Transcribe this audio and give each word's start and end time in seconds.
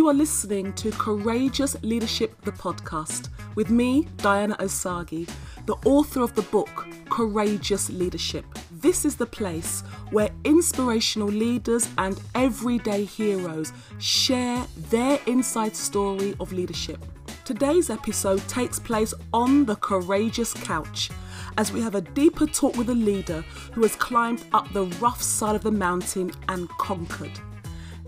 You 0.00 0.08
are 0.08 0.14
listening 0.14 0.72
to 0.76 0.90
Courageous 0.92 1.76
Leadership, 1.82 2.40
the 2.40 2.52
podcast, 2.52 3.28
with 3.54 3.68
me, 3.68 4.08
Diana 4.16 4.56
Osagie, 4.56 5.28
the 5.66 5.74
author 5.84 6.22
of 6.22 6.34
the 6.34 6.40
book 6.40 6.86
Courageous 7.10 7.90
Leadership. 7.90 8.46
This 8.70 9.04
is 9.04 9.16
the 9.16 9.26
place 9.26 9.82
where 10.10 10.30
inspirational 10.44 11.28
leaders 11.28 11.86
and 11.98 12.18
everyday 12.34 13.04
heroes 13.04 13.74
share 13.98 14.64
their 14.88 15.20
inside 15.26 15.76
story 15.76 16.34
of 16.40 16.50
leadership. 16.50 17.04
Today's 17.44 17.90
episode 17.90 18.40
takes 18.48 18.78
place 18.78 19.12
on 19.34 19.66
the 19.66 19.76
courageous 19.76 20.54
couch 20.54 21.10
as 21.58 21.72
we 21.72 21.82
have 21.82 21.94
a 21.94 22.00
deeper 22.00 22.46
talk 22.46 22.74
with 22.74 22.88
a 22.88 22.94
leader 22.94 23.42
who 23.74 23.82
has 23.82 23.96
climbed 23.96 24.44
up 24.54 24.72
the 24.72 24.86
rough 24.98 25.20
side 25.20 25.56
of 25.56 25.62
the 25.62 25.70
mountain 25.70 26.32
and 26.48 26.70
conquered. 26.78 27.38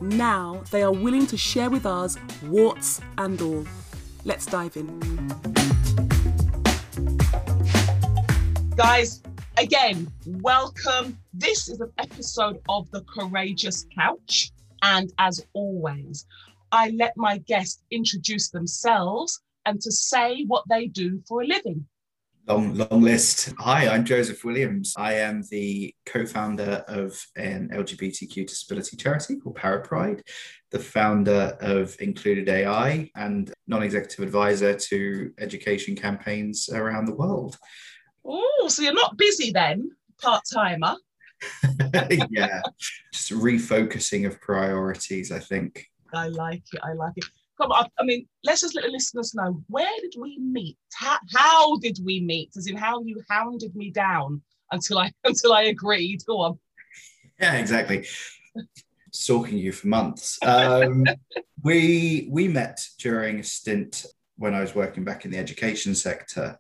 Now 0.03 0.65
they 0.73 0.83
are 0.83 0.91
willing 0.91 1.29
to 1.29 1.37
share 1.37 1.71
with 1.71 1.87
us 1.87 2.19
warts 2.47 3.01
and 3.19 3.41
all. 3.41 3.65
Let's 4.25 4.47
dive 4.47 4.77
in. 4.77 4.99
Guys, 8.77 9.23
again, 9.59 10.11
welcome. 10.27 11.17
This 11.33 11.69
is 11.69 11.81
an 11.81 11.93
episode 11.99 12.61
of 12.69 12.91
The 12.91 13.03
Courageous 13.03 13.87
Couch. 13.97 14.51
And 14.83 15.13
as 15.19 15.47
always, 15.53 16.27
I 16.73 16.89
let 16.91 17.17
my 17.17 17.39
guests 17.39 17.85
introduce 17.93 18.51
themselves 18.51 19.41
and 19.67 19.81
to 19.83 19.93
say 19.93 20.45
what 20.49 20.65
they 20.69 20.89
do 20.89 21.23
for 21.29 21.43
a 21.43 21.47
living. 21.47 21.87
Long, 22.49 22.75
long 22.75 23.03
list. 23.03 23.55
Hi, 23.61 23.87
I'm 23.87 24.05
Joseph 24.05 24.45
Williams. 24.45 24.95
I 24.99 25.15
am 25.15 25.45
the 25.51 25.95
co 26.05 26.27
founder 26.27 26.85
of 26.89 27.25
an 27.37 27.71
LGBTQ 27.73 28.49
disability 28.49 28.97
charity 28.97 29.37
called 29.37 29.57
Parapride, 29.57 30.23
the 30.73 30.81
founder 30.81 31.57
of 31.61 31.97
Included 32.01 32.49
AI, 32.49 33.09
and 33.15 33.53
non 33.69 33.85
executive 33.85 34.25
advisor 34.25 34.75
to 34.75 35.33
education 35.39 35.95
campaigns 35.95 36.69
around 36.69 37.05
the 37.05 37.15
world. 37.15 37.57
Oh, 38.25 38.67
so 38.69 38.83
you're 38.83 38.93
not 38.93 39.17
busy 39.17 39.53
then, 39.53 39.93
part 40.21 40.43
timer? 40.53 40.97
yeah, 42.29 42.61
just 43.13 43.31
refocusing 43.31 44.27
of 44.27 44.41
priorities, 44.41 45.31
I 45.31 45.39
think. 45.39 45.87
I 46.13 46.27
like 46.27 46.65
it. 46.73 46.81
I 46.83 46.95
like 46.95 47.13
it 47.15 47.25
come 47.61 47.73
on, 47.73 47.87
I 47.99 48.05
mean, 48.05 48.27
let's 48.45 48.61
just 48.61 48.75
let 48.75 48.85
the 48.85 48.91
listeners 48.91 49.35
know 49.35 49.63
where 49.69 49.91
did 50.01 50.15
we 50.19 50.39
meet? 50.39 50.77
How, 50.95 51.19
how 51.35 51.77
did 51.79 51.99
we 52.05 52.21
meet? 52.21 52.51
As 52.57 52.67
in 52.67 52.77
how 52.77 53.03
you 53.03 53.23
hounded 53.29 53.75
me 53.75 53.91
down 53.91 54.43
until 54.71 54.99
I 54.99 55.13
until 55.25 55.53
I 55.53 55.65
agreed. 55.65 56.23
Go 56.27 56.41
on. 56.41 56.59
Yeah, 57.41 57.55
exactly. 57.55 58.07
Stalking 59.11 59.59
you 59.59 59.73
for 59.73 59.89
months. 59.89 60.39
Um, 60.43 61.05
we 61.63 62.29
we 62.31 62.49
met 62.49 62.87
during 62.99 63.41
a 63.41 63.45
stint 63.45 64.07
when 64.37 64.55
I 64.55 64.61
was 64.61 64.75
working 64.75 65.05
back 65.05 65.25
in 65.25 65.31
the 65.31 65.39
education 65.39 65.95
sector, 65.95 66.59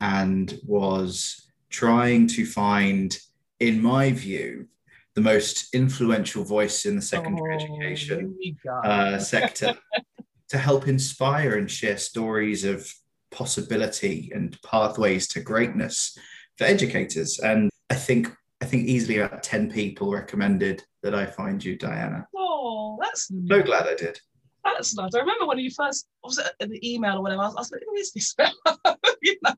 and 0.00 0.58
was 0.66 1.48
trying 1.68 2.26
to 2.26 2.44
find, 2.44 3.16
in 3.60 3.80
my 3.80 4.10
view, 4.10 4.66
the 5.14 5.20
most 5.20 5.74
influential 5.74 6.44
voice 6.44 6.86
in 6.86 6.96
the 6.96 7.02
secondary 7.02 7.54
oh, 7.54 7.56
education 7.56 8.36
uh, 8.84 9.18
sector 9.18 9.74
to 10.50 10.58
help 10.58 10.88
inspire 10.88 11.56
and 11.56 11.70
share 11.70 11.96
stories 11.96 12.64
of 12.64 12.92
possibility 13.30 14.30
and 14.34 14.60
pathways 14.62 15.28
to 15.28 15.40
greatness 15.40 16.16
for 16.58 16.64
educators. 16.64 17.38
And 17.38 17.70
I 17.88 17.94
think 17.94 18.30
I 18.62 18.66
think 18.66 18.86
easily 18.86 19.18
about 19.18 19.42
10 19.42 19.70
people 19.70 20.12
recommended 20.12 20.84
that 21.02 21.14
I 21.14 21.24
find 21.24 21.64
you, 21.64 21.76
Diana. 21.76 22.26
Oh, 22.36 22.98
that's 23.00 23.28
so 23.28 23.34
nice. 23.34 23.64
glad 23.64 23.86
I 23.86 23.94
did. 23.94 24.20
That's 24.62 24.94
nice. 24.94 25.14
I 25.14 25.20
remember 25.20 25.46
when 25.46 25.58
you 25.58 25.70
first 25.70 26.06
was 26.22 26.38
it 26.38 26.68
the 26.68 26.94
email 26.94 27.16
or 27.16 27.22
whatever, 27.22 27.42
I 27.42 27.46
was, 27.46 27.56
I 27.56 27.60
was 27.60 27.72
like, 27.72 27.82
who 27.86 27.94
is 27.94 28.12
this 28.12 28.34
you 29.22 29.36
know, 29.42 29.54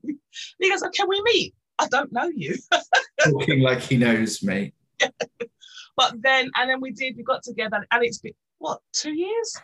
he 0.59 0.69
goes, 0.69 0.83
oh, 0.83 0.89
can 0.89 1.09
we 1.09 1.21
meet? 1.23 1.55
I 1.79 1.87
don't 1.87 2.13
know 2.13 2.29
you. 2.33 2.55
Talking 3.23 3.61
like 3.61 3.81
he 3.81 3.97
knows 3.97 4.41
me. 4.41 4.73
but 5.97 6.21
then, 6.21 6.49
and 6.55 6.69
then 6.69 6.79
we 6.79 6.91
did, 6.91 7.17
we 7.17 7.23
got 7.23 7.43
together, 7.43 7.85
and 7.91 8.03
it's 8.05 8.19
been, 8.19 8.33
what, 8.63 8.79
two 8.93 9.11
years? 9.11 9.57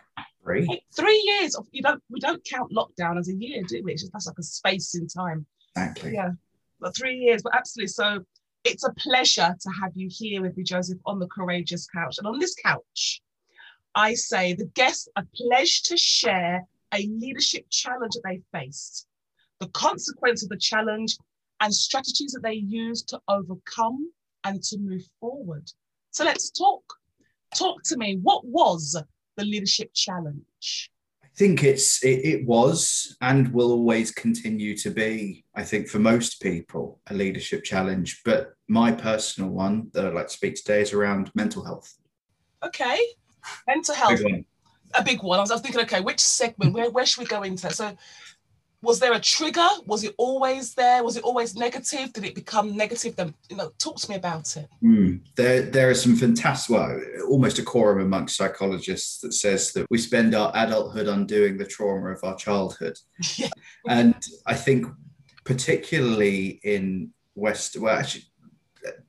Three. 0.44 0.82
Three 0.94 1.22
years. 1.24 1.54
Of, 1.54 1.66
you 1.72 1.80
don't. 1.80 2.02
We 2.10 2.20
don't 2.20 2.44
count 2.44 2.70
lockdown 2.70 3.18
as 3.18 3.28
a 3.28 3.34
year, 3.34 3.62
do 3.66 3.80
we? 3.82 3.92
It's 3.92 4.02
just 4.02 4.12
that's 4.12 4.26
like 4.26 4.38
a 4.38 4.42
space 4.42 4.94
in 4.94 5.06
time. 5.06 5.46
Exactly. 5.74 6.12
Yeah. 6.12 6.32
But 6.80 6.94
three 6.94 7.16
years. 7.16 7.42
But 7.42 7.56
absolutely. 7.56 7.88
So 7.88 8.22
it's 8.64 8.84
a 8.84 8.92
pleasure 8.98 9.56
to 9.58 9.70
have 9.80 9.92
you 9.94 10.08
here 10.10 10.42
with 10.42 10.54
me, 10.54 10.64
Joseph, 10.64 10.98
on 11.06 11.18
the 11.18 11.28
courageous 11.28 11.86
couch. 11.86 12.18
And 12.18 12.26
on 12.26 12.38
this 12.38 12.54
couch, 12.62 13.22
I 13.94 14.12
say 14.12 14.52
the 14.52 14.66
guests 14.74 15.08
are 15.16 15.26
pledged 15.34 15.86
to 15.86 15.96
share 15.96 16.66
a 16.92 17.06
leadership 17.06 17.64
challenge 17.70 18.12
that 18.12 18.28
they 18.28 18.42
faced, 18.52 19.06
the 19.60 19.68
consequence 19.68 20.42
of 20.42 20.50
the 20.50 20.58
challenge, 20.58 21.16
and 21.60 21.72
strategies 21.74 22.32
that 22.32 22.42
they 22.42 22.52
used 22.52 23.08
to 23.08 23.20
overcome 23.28 24.12
and 24.44 24.62
to 24.64 24.76
move 24.76 25.04
forward. 25.20 25.72
So 26.10 26.24
let's 26.24 26.50
talk. 26.50 26.99
Talk 27.54 27.82
to 27.84 27.96
me. 27.96 28.18
What 28.22 28.44
was 28.44 29.00
the 29.36 29.44
leadership 29.44 29.90
challenge? 29.94 30.90
I 31.24 31.28
think 31.36 31.64
it's 31.64 32.04
it, 32.04 32.24
it, 32.24 32.46
was 32.46 33.16
and 33.20 33.52
will 33.52 33.72
always 33.72 34.10
continue 34.10 34.76
to 34.78 34.90
be, 34.90 35.44
I 35.54 35.62
think, 35.62 35.88
for 35.88 35.98
most 35.98 36.42
people, 36.42 37.00
a 37.08 37.14
leadership 37.14 37.64
challenge. 37.64 38.20
But 38.24 38.52
my 38.68 38.92
personal 38.92 39.50
one 39.50 39.88
that 39.94 40.04
I'd 40.04 40.14
like 40.14 40.26
to 40.26 40.32
speak 40.32 40.56
today 40.56 40.82
is 40.82 40.92
around 40.92 41.30
mental 41.34 41.64
health. 41.64 41.96
Okay. 42.62 42.98
Mental 43.66 43.94
health. 43.94 44.22
Big 44.22 44.44
a 44.94 45.02
big 45.02 45.22
one. 45.22 45.38
I 45.38 45.42
was, 45.42 45.50
I 45.50 45.54
was, 45.54 45.62
thinking, 45.62 45.80
okay, 45.82 46.00
which 46.00 46.20
segment? 46.20 46.74
Where, 46.74 46.90
where 46.90 47.06
should 47.06 47.20
we 47.20 47.26
go 47.26 47.42
into? 47.42 47.62
that? 47.62 47.74
So 47.74 47.96
was 48.82 48.98
there 48.98 49.12
a 49.12 49.20
trigger? 49.20 49.68
Was 49.86 50.04
it 50.04 50.14
always 50.16 50.74
there? 50.74 51.04
Was 51.04 51.16
it 51.16 51.24
always 51.24 51.54
negative? 51.54 52.12
Did 52.12 52.24
it 52.24 52.34
become 52.34 52.76
negative? 52.76 53.14
Then 53.14 53.34
you 53.48 53.56
know, 53.56 53.72
talk 53.78 53.98
to 54.00 54.10
me 54.10 54.16
about 54.16 54.56
it. 54.56 54.68
Mm, 54.82 55.20
there, 55.36 55.62
there 55.62 55.90
are 55.90 55.94
some 55.94 56.16
fantastic, 56.16 56.74
well, 56.74 57.00
almost 57.28 57.58
a 57.58 57.62
quorum 57.62 58.00
amongst 58.00 58.36
psychologists 58.36 59.20
that 59.20 59.34
says 59.34 59.72
that 59.72 59.86
we 59.90 59.98
spend 59.98 60.34
our 60.34 60.50
adulthood 60.54 61.08
undoing 61.08 61.58
the 61.58 61.66
trauma 61.66 62.10
of 62.10 62.24
our 62.24 62.36
childhood, 62.36 62.98
yeah. 63.36 63.50
and 63.86 64.16
I 64.46 64.54
think 64.54 64.86
particularly 65.44 66.60
in 66.62 67.10
West, 67.34 67.76
well, 67.76 67.98
actually 67.98 68.24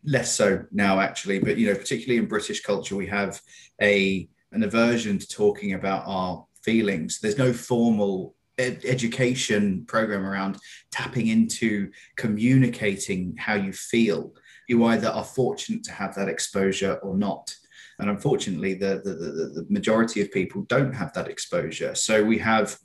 less 0.04 0.34
so 0.34 0.66
now, 0.72 1.00
actually, 1.00 1.40
but 1.40 1.58
you 1.58 1.68
know, 1.68 1.76
particularly 1.76 2.18
in 2.18 2.28
British 2.28 2.62
culture, 2.62 2.96
we 2.96 3.08
have 3.08 3.42
a 3.82 4.28
an 4.52 4.64
aversion 4.64 5.18
to 5.18 5.28
talking 5.28 5.74
about 5.74 6.04
our 6.06 6.46
feelings. 6.62 7.20
There's 7.20 7.38
no 7.38 7.54
formal 7.54 8.36
ed- 8.62 8.86
education 8.86 9.86
program 9.88 10.26
around 10.26 10.58
tapping 10.92 11.28
into 11.28 11.92
communicating 12.18 13.36
how 13.38 13.56
you 13.56 13.74
feel. 13.74 14.34
You 14.68 14.86
either 14.86 15.10
are 15.10 15.24
fortunate 15.24 15.84
to 15.86 15.92
have 15.92 16.16
that 16.16 16.30
exposure 16.30 16.96
or 17.04 17.18
not. 17.18 17.54
And 18.00 18.10
unfortunately, 18.10 18.74
the, 18.74 19.02
the, 19.04 19.14
the, 19.14 19.32
the 19.62 19.66
majority 19.70 20.22
of 20.22 20.32
people 20.32 20.64
don't 20.64 20.94
have 20.94 21.14
that 21.14 21.28
exposure. 21.28 21.94
So 21.94 22.24
we 22.24 22.38
have 22.40 22.78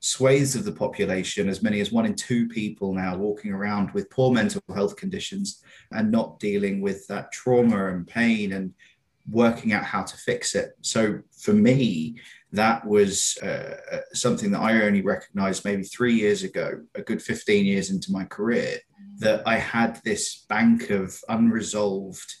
swathes 0.00 0.54
of 0.54 0.64
the 0.64 0.72
population, 0.72 1.48
as 1.48 1.62
many 1.62 1.80
as 1.80 1.90
one 1.90 2.06
in 2.06 2.14
two 2.14 2.48
people 2.48 2.92
now 2.92 3.16
walking 3.16 3.52
around 3.52 3.90
with 3.92 4.10
poor 4.10 4.32
mental 4.32 4.62
health 4.74 4.96
conditions 4.96 5.62
and 5.92 6.10
not 6.10 6.38
dealing 6.38 6.80
with 6.80 7.06
that 7.08 7.32
trauma 7.32 7.88
and 7.88 8.06
pain 8.06 8.52
and 8.52 8.74
working 9.30 9.72
out 9.72 9.84
how 9.84 10.02
to 10.02 10.16
fix 10.16 10.54
it. 10.54 10.70
So 10.80 11.20
for 11.36 11.52
me, 11.52 12.20
that 12.52 12.86
was 12.86 13.36
uh, 13.42 13.76
uh, 13.92 14.00
something 14.14 14.50
that 14.52 14.60
I 14.60 14.82
only 14.82 15.02
recognized 15.02 15.64
maybe 15.64 15.82
three 15.82 16.14
years 16.14 16.42
ago, 16.42 16.82
a 16.94 17.02
good 17.02 17.22
15 17.22 17.66
years 17.66 17.90
into 17.90 18.10
my 18.10 18.24
career, 18.24 18.78
that 19.18 19.46
I 19.46 19.56
had 19.56 20.00
this 20.04 20.44
bank 20.48 20.90
of 20.90 21.18
unresolved 21.28 22.34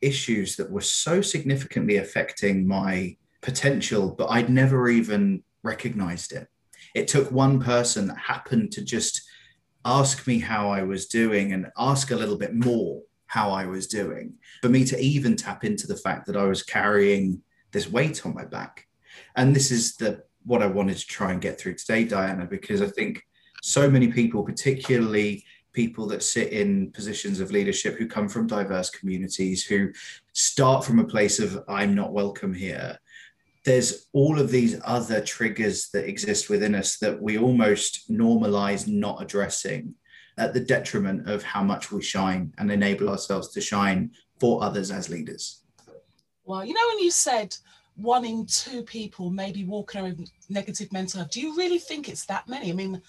issues 0.00 0.56
that 0.56 0.70
were 0.70 0.80
so 0.80 1.22
significantly 1.22 1.98
affecting 1.98 2.66
my 2.66 3.16
potential, 3.40 4.14
but 4.16 4.30
I'd 4.30 4.50
never 4.50 4.88
even 4.88 5.44
recognized 5.62 6.32
it. 6.32 6.48
It 6.94 7.06
took 7.06 7.30
one 7.30 7.60
person 7.60 8.08
that 8.08 8.18
happened 8.18 8.72
to 8.72 8.84
just 8.84 9.22
ask 9.84 10.26
me 10.26 10.38
how 10.38 10.70
I 10.70 10.82
was 10.82 11.06
doing 11.06 11.52
and 11.52 11.70
ask 11.78 12.10
a 12.10 12.16
little 12.16 12.36
bit 12.36 12.54
more 12.54 13.02
how 13.32 13.50
I 13.50 13.64
was 13.64 13.86
doing. 13.86 14.34
For 14.60 14.68
me 14.68 14.84
to 14.84 15.00
even 15.00 15.36
tap 15.36 15.64
into 15.64 15.86
the 15.86 15.96
fact 15.96 16.26
that 16.26 16.36
I 16.36 16.44
was 16.44 16.62
carrying 16.62 17.40
this 17.70 17.88
weight 17.88 18.26
on 18.26 18.34
my 18.34 18.44
back. 18.44 18.86
And 19.36 19.56
this 19.56 19.70
is 19.70 19.96
the 19.96 20.24
what 20.44 20.62
I 20.62 20.66
wanted 20.66 20.98
to 20.98 21.06
try 21.06 21.32
and 21.32 21.40
get 21.40 21.58
through 21.58 21.76
today, 21.76 22.04
Diana, 22.04 22.44
because 22.44 22.82
I 22.82 22.88
think 22.88 23.22
so 23.62 23.88
many 23.88 24.08
people, 24.08 24.42
particularly 24.42 25.46
people 25.72 26.06
that 26.08 26.22
sit 26.22 26.52
in 26.52 26.90
positions 26.90 27.40
of 27.40 27.50
leadership 27.50 27.96
who 27.96 28.06
come 28.06 28.28
from 28.28 28.46
diverse 28.46 28.90
communities, 28.90 29.64
who 29.64 29.90
start 30.34 30.84
from 30.84 30.98
a 30.98 31.06
place 31.14 31.38
of 31.38 31.64
I'm 31.68 31.94
not 31.94 32.12
welcome 32.12 32.52
here. 32.52 32.98
There's 33.64 34.08
all 34.12 34.38
of 34.38 34.50
these 34.50 34.78
other 34.84 35.22
triggers 35.22 35.88
that 35.94 36.06
exist 36.06 36.50
within 36.50 36.74
us 36.74 36.98
that 36.98 37.22
we 37.22 37.38
almost 37.38 38.12
normalize 38.12 38.86
not 38.86 39.22
addressing 39.22 39.94
at 40.38 40.54
the 40.54 40.60
detriment 40.60 41.28
of 41.28 41.42
how 41.42 41.62
much 41.62 41.92
we 41.92 42.02
shine 42.02 42.52
and 42.58 42.70
enable 42.70 43.08
ourselves 43.08 43.48
to 43.48 43.60
shine 43.60 44.10
for 44.40 44.62
others 44.62 44.90
as 44.90 45.08
leaders. 45.08 45.62
Well, 46.44 46.64
you 46.64 46.74
know, 46.74 46.80
when 46.88 46.98
you 46.98 47.10
said 47.10 47.56
one 47.96 48.24
in 48.24 48.46
two 48.46 48.82
people 48.82 49.30
maybe 49.30 49.64
walking 49.64 50.00
around 50.00 50.18
with 50.18 50.30
negative 50.48 50.92
mental 50.92 51.20
health. 51.20 51.30
Do 51.30 51.40
you 51.40 51.56
really 51.56 51.78
think 51.78 52.08
it's 52.08 52.26
that 52.26 52.48
many? 52.48 52.70
I 52.70 52.74
mean, 52.74 53.00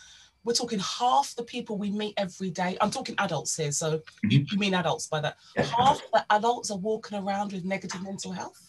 we're 0.44 0.54
talking 0.54 0.80
half 0.80 1.34
the 1.36 1.44
people 1.44 1.78
we 1.78 1.90
meet 1.90 2.14
every 2.18 2.50
day. 2.50 2.78
I'm 2.82 2.92
talking 2.92 3.16
adults 3.18 3.56
here, 3.56 3.72
so 3.72 4.00
mm-hmm. 4.26 4.30
you, 4.30 4.46
mean 4.58 4.74
adults 4.74 5.08
by 5.08 5.22
that. 5.22 5.38
Yeah. 5.56 5.64
Half 5.64 6.02
the 6.12 6.26
adults 6.32 6.70
are 6.70 6.78
walking 6.78 7.18
around 7.18 7.54
with 7.54 7.64
negative 7.64 8.04
mental 8.04 8.34
health. 8.34 8.60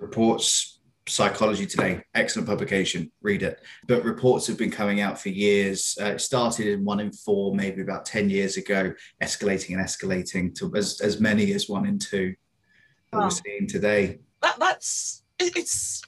Reports 0.00 0.75
Psychology 1.08 1.66
Today, 1.66 2.02
excellent 2.14 2.48
publication, 2.48 3.10
read 3.22 3.42
it. 3.42 3.60
But 3.86 4.04
reports 4.04 4.46
have 4.48 4.58
been 4.58 4.72
coming 4.72 5.00
out 5.00 5.20
for 5.20 5.28
years. 5.28 5.96
Uh, 6.00 6.06
it 6.06 6.20
started 6.20 6.66
in 6.66 6.84
one 6.84 6.98
in 6.98 7.12
four, 7.12 7.54
maybe 7.54 7.80
about 7.82 8.04
10 8.04 8.28
years 8.28 8.56
ago, 8.56 8.92
escalating 9.22 9.76
and 9.76 9.84
escalating 9.84 10.54
to 10.56 10.74
as, 10.74 11.00
as 11.00 11.20
many 11.20 11.52
as 11.52 11.68
one 11.68 11.86
in 11.86 11.98
two 11.98 12.34
that 13.12 13.18
wow. 13.18 13.24
we're 13.24 13.30
seeing 13.30 13.68
today. 13.68 14.18
That, 14.42 14.58
that's, 14.58 15.22
it's, 15.38 16.02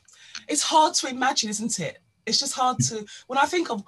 it's 0.48 0.62
hard 0.62 0.94
to 0.94 1.08
imagine, 1.08 1.50
isn't 1.50 1.78
it? 1.78 1.98
It's 2.26 2.40
just 2.40 2.54
hard 2.54 2.78
to, 2.80 3.06
when 3.28 3.38
I 3.38 3.46
think 3.46 3.70
of, 3.70 3.84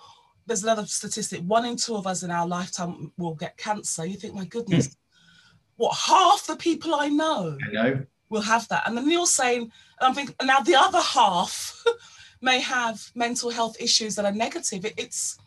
there's 0.46 0.62
another 0.62 0.86
statistic, 0.86 1.40
one 1.40 1.64
in 1.64 1.76
two 1.76 1.96
of 1.96 2.06
us 2.06 2.22
in 2.22 2.30
our 2.30 2.46
lifetime 2.46 3.12
will 3.18 3.34
get 3.34 3.56
cancer. 3.56 4.06
You 4.06 4.16
think, 4.16 4.34
my 4.34 4.44
goodness, 4.44 4.96
what, 5.76 5.96
half 5.96 6.46
the 6.46 6.56
people 6.56 6.94
I 6.94 7.08
know? 7.08 7.58
I 7.68 7.72
know 7.72 8.06
will 8.30 8.40
have 8.40 8.66
that. 8.68 8.86
And 8.86 8.96
then 8.96 9.10
you're 9.10 9.26
saying, 9.26 9.70
I'm 10.00 10.14
thinking, 10.14 10.34
now 10.42 10.60
the 10.60 10.76
other 10.76 11.00
half 11.00 11.84
may 12.40 12.60
have 12.60 13.10
mental 13.14 13.50
health 13.50 13.76
issues 13.78 14.14
that 14.14 14.24
are 14.24 14.32
negative. 14.32 14.84
It, 14.84 14.94
it's, 14.96 15.38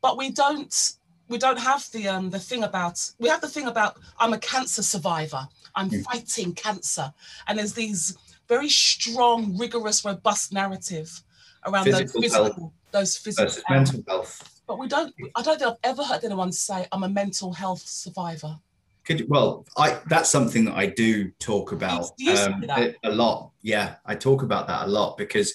but 0.00 0.16
we 0.16 0.30
don't, 0.30 0.94
we 1.28 1.38
don't 1.38 1.58
have 1.58 1.86
the 1.92 2.08
um 2.08 2.30
the 2.30 2.38
thing 2.38 2.64
about 2.64 3.10
we 3.18 3.28
have 3.28 3.40
the 3.40 3.48
thing 3.48 3.66
about 3.66 3.98
I'm 4.18 4.32
a 4.32 4.38
cancer 4.38 4.82
survivor. 4.82 5.48
I'm 5.74 5.90
mm. 5.90 6.04
fighting 6.04 6.54
cancer, 6.54 7.12
and 7.48 7.58
there's 7.58 7.72
these 7.72 8.16
very 8.48 8.68
strong, 8.68 9.56
rigorous, 9.56 10.04
robust 10.04 10.52
narrative 10.52 11.22
around 11.66 11.84
physical 11.84 12.20
those 12.20 12.22
physical, 12.22 12.44
health. 12.44 12.72
those 12.92 13.16
physical 13.16 13.62
mental 13.70 14.04
health. 14.06 14.60
But 14.66 14.78
we 14.78 14.86
don't. 14.86 15.14
I 15.34 15.42
don't 15.42 15.58
think 15.58 15.70
I've 15.70 15.90
ever 15.90 16.04
heard 16.04 16.24
anyone 16.24 16.52
say 16.52 16.86
I'm 16.92 17.04
a 17.04 17.08
mental 17.08 17.52
health 17.52 17.82
survivor. 17.86 18.58
Could 19.04 19.28
well, 19.28 19.66
I 19.76 20.00
that's 20.06 20.30
something 20.30 20.64
that 20.64 20.74
I 20.74 20.86
do 20.86 21.30
talk 21.38 21.72
about 21.72 22.10
um, 22.28 22.64
a, 22.68 22.94
a 23.04 23.10
lot. 23.10 23.50
Yeah, 23.62 23.96
I 24.06 24.14
talk 24.14 24.42
about 24.42 24.66
that 24.68 24.86
a 24.86 24.90
lot 24.90 25.16
because 25.18 25.54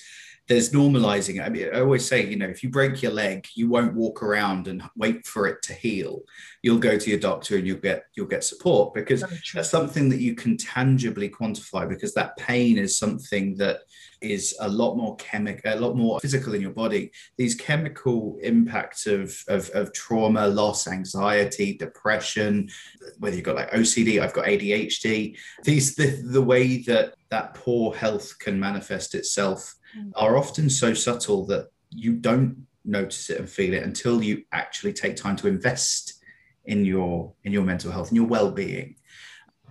there's 0.50 0.72
normalizing. 0.72 1.46
I 1.46 1.48
mean, 1.48 1.70
I 1.72 1.80
always 1.80 2.06
say, 2.06 2.26
you 2.26 2.36
know, 2.36 2.48
if 2.48 2.64
you 2.64 2.70
break 2.70 3.04
your 3.04 3.12
leg, 3.12 3.48
you 3.54 3.70
won't 3.70 3.94
walk 3.94 4.24
around 4.24 4.68
and 4.68 4.82
wait 4.98 5.28
for 5.28 5.46
it 5.46 5.62
to 5.64 5.74
heal. 5.74 6.24
You'll 6.64 6.80
go 6.80 6.98
to 6.98 7.10
your 7.10 7.20
doctor 7.20 7.56
and 7.56 7.68
you'll 7.68 7.78
get 7.78 8.06
you'll 8.16 8.26
get 8.26 8.44
support 8.44 8.96
because 8.96 9.24
that's 9.54 9.70
something 9.70 10.10
that 10.10 10.20
you 10.20 10.34
can 10.34 10.58
tangibly 10.58 11.30
quantify 11.30 11.88
because 11.88 12.16
that 12.16 12.36
pain 12.38 12.80
is 12.80 12.98
something 12.98 13.56
that 13.58 13.82
is 14.22 14.56
a 14.60 14.68
lot 14.68 14.96
more 14.96 15.16
chemical, 15.18 15.72
a 15.72 15.80
lot 15.80 15.96
more 15.96 16.20
physical 16.20 16.56
in 16.56 16.62
your 16.62 16.72
body. 16.72 17.12
These 17.38 17.56
chemical 17.56 18.38
impacts 18.42 19.06
of, 19.06 19.38
of, 19.48 19.70
of 19.70 19.94
trauma, 19.94 20.48
loss, 20.48 20.88
anxiety, 20.88 21.78
depression, 21.78 22.70
whether 23.20 23.36
you've 23.36 23.46
got 23.46 23.56
like 23.56 23.72
OCD, 23.72 24.20
I've 24.20 24.34
got 24.34 24.46
ADHD, 24.46 25.38
these 25.64 25.96
the, 25.96 26.22
the 26.26 26.42
way 26.42 26.82
that 26.84 27.14
that 27.30 27.54
poor 27.54 27.94
health 27.94 28.38
can 28.40 28.60
manifest 28.60 29.16
itself. 29.16 29.76
Mm. 29.98 30.12
are 30.16 30.38
often 30.38 30.70
so 30.70 30.94
subtle 30.94 31.46
that 31.48 31.72
you 31.90 32.14
don't 32.14 32.68
notice 32.86 33.30
it 33.30 33.40
and 33.40 33.50
feel 33.50 33.74
it 33.74 33.84
until 33.84 34.24
you 34.24 34.44
actually 34.52 34.94
take 34.94 35.16
time 35.16 35.36
to 35.38 35.48
invest 35.48 36.24
in 36.66 36.86
your 36.86 37.34
in 37.44 37.52
your 37.52 37.64
mental 37.64 37.92
health 37.92 38.10
and 38.10 38.18
your 38.18 38.28
well-being. 38.28 38.96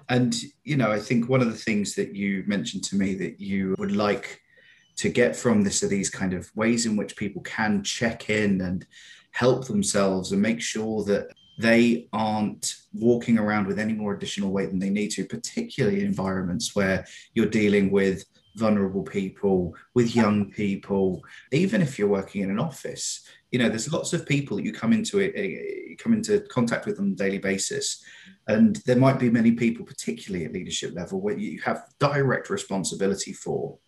And 0.09 0.35
you 0.65 0.77
know 0.77 0.91
i 0.91 0.99
think 0.99 1.29
one 1.29 1.43
of 1.43 1.49
the 1.49 1.65
things 1.67 1.95
that 1.95 2.15
you 2.15 2.43
mentioned 2.47 2.85
to 2.85 2.97
me 2.97 3.15
that 3.17 3.41
you 3.41 3.75
would 3.79 3.95
like 3.95 4.41
to 4.97 5.09
get 5.09 5.37
from 5.37 5.63
this 5.63 5.83
are 5.83 5.89
these 5.89 6.11
kind 6.11 6.33
of 6.33 6.51
ways 6.57 6.87
in 6.87 6.97
which 6.97 7.15
people 7.15 7.43
can 7.43 7.85
check 7.85 8.31
in 8.31 8.61
and 8.63 8.87
help 9.31 9.67
themselves 9.67 10.33
and 10.33 10.43
make 10.43 10.61
sure 10.61 11.05
that 11.05 11.29
they 11.61 12.09
aren't 12.13 12.77
walking 12.93 13.39
around 13.39 13.67
with 13.67 13.79
any 13.79 13.93
more 13.93 14.15
additional 14.15 14.51
weight 14.51 14.71
than 14.71 14.79
they 14.79 14.91
need 14.91 15.11
to 15.11 15.25
particularly 15.25 16.01
in 16.01 16.07
environments 16.07 16.75
where 16.75 17.07
you're 17.35 17.47
dealing 17.47 17.91
with 17.91 18.25
vulnerable 18.59 19.03
people, 19.03 19.75
with 19.95 20.15
young 20.15 20.51
people, 20.51 21.23
even 21.53 21.81
if 21.81 21.99
you're 21.99 22.09
working 22.09 22.43
in 22.43 22.51
an 22.51 22.59
office. 22.59 23.27
You 23.51 23.59
know, 23.59 23.69
there's 23.69 23.93
lots 23.93 24.13
of 24.13 24.27
people 24.27 24.57
that 24.57 24.65
you 24.65 24.73
come 24.73 24.93
into 24.93 25.21
it, 25.21 25.33
eh, 25.35 25.95
come 25.99 26.13
into 26.13 26.41
contact 26.51 26.87
with 26.87 26.99
on 26.99 27.13
a 27.13 27.15
daily 27.15 27.39
basis, 27.39 28.03
and 28.47 28.77
there 28.87 28.97
might 28.97 29.19
be 29.19 29.31
many 29.31 29.53
people, 29.53 29.85
particularly 29.85 30.45
at 30.45 30.53
leadership 30.53 30.95
level, 30.95 31.21
where 31.21 31.39
you 31.39 31.61
have 31.63 31.87
direct 31.99 32.51
responsibility 32.51 33.33
for. 33.33 33.79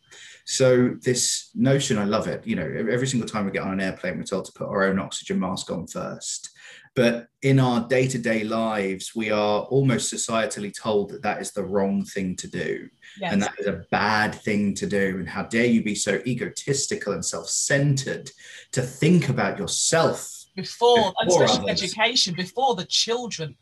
So 0.44 0.96
this 1.02 1.50
notion, 1.54 1.98
I 1.98 2.04
love 2.04 2.26
it. 2.26 2.46
You 2.46 2.56
know, 2.56 2.86
every 2.90 3.06
single 3.06 3.28
time 3.28 3.44
we 3.44 3.52
get 3.52 3.62
on 3.62 3.72
an 3.72 3.80
airplane, 3.80 4.18
we're 4.18 4.24
told 4.24 4.46
to 4.46 4.52
put 4.52 4.68
our 4.68 4.84
own 4.84 4.98
oxygen 4.98 5.38
mask 5.38 5.70
on 5.70 5.86
first. 5.86 6.50
But 6.96 7.28
in 7.42 7.60
our 7.60 7.86
day 7.86 8.08
to 8.08 8.18
day 8.18 8.42
lives, 8.42 9.12
we 9.14 9.30
are 9.30 9.62
almost 9.62 10.12
societally 10.12 10.72
told 10.76 11.10
that 11.10 11.22
that 11.22 11.40
is 11.40 11.52
the 11.52 11.64
wrong 11.64 12.04
thing 12.04 12.34
to 12.36 12.48
do. 12.48 12.88
Yes. 13.20 13.32
And 13.32 13.42
that 13.42 13.58
is 13.58 13.66
a 13.66 13.84
bad 13.90 14.34
thing 14.34 14.74
to 14.74 14.86
do. 14.86 15.18
And 15.18 15.28
how 15.28 15.44
dare 15.44 15.66
you 15.66 15.82
be 15.82 15.94
so 15.94 16.20
egotistical 16.26 17.12
and 17.12 17.24
self 17.24 17.48
centered 17.48 18.30
to 18.72 18.82
think 18.82 19.28
about 19.28 19.58
yourself 19.58 20.44
before, 20.56 21.12
before 21.24 21.44
especially 21.44 21.70
others. 21.70 21.82
education, 21.82 22.34
before 22.34 22.74
the 22.74 22.86
children. 22.86 23.56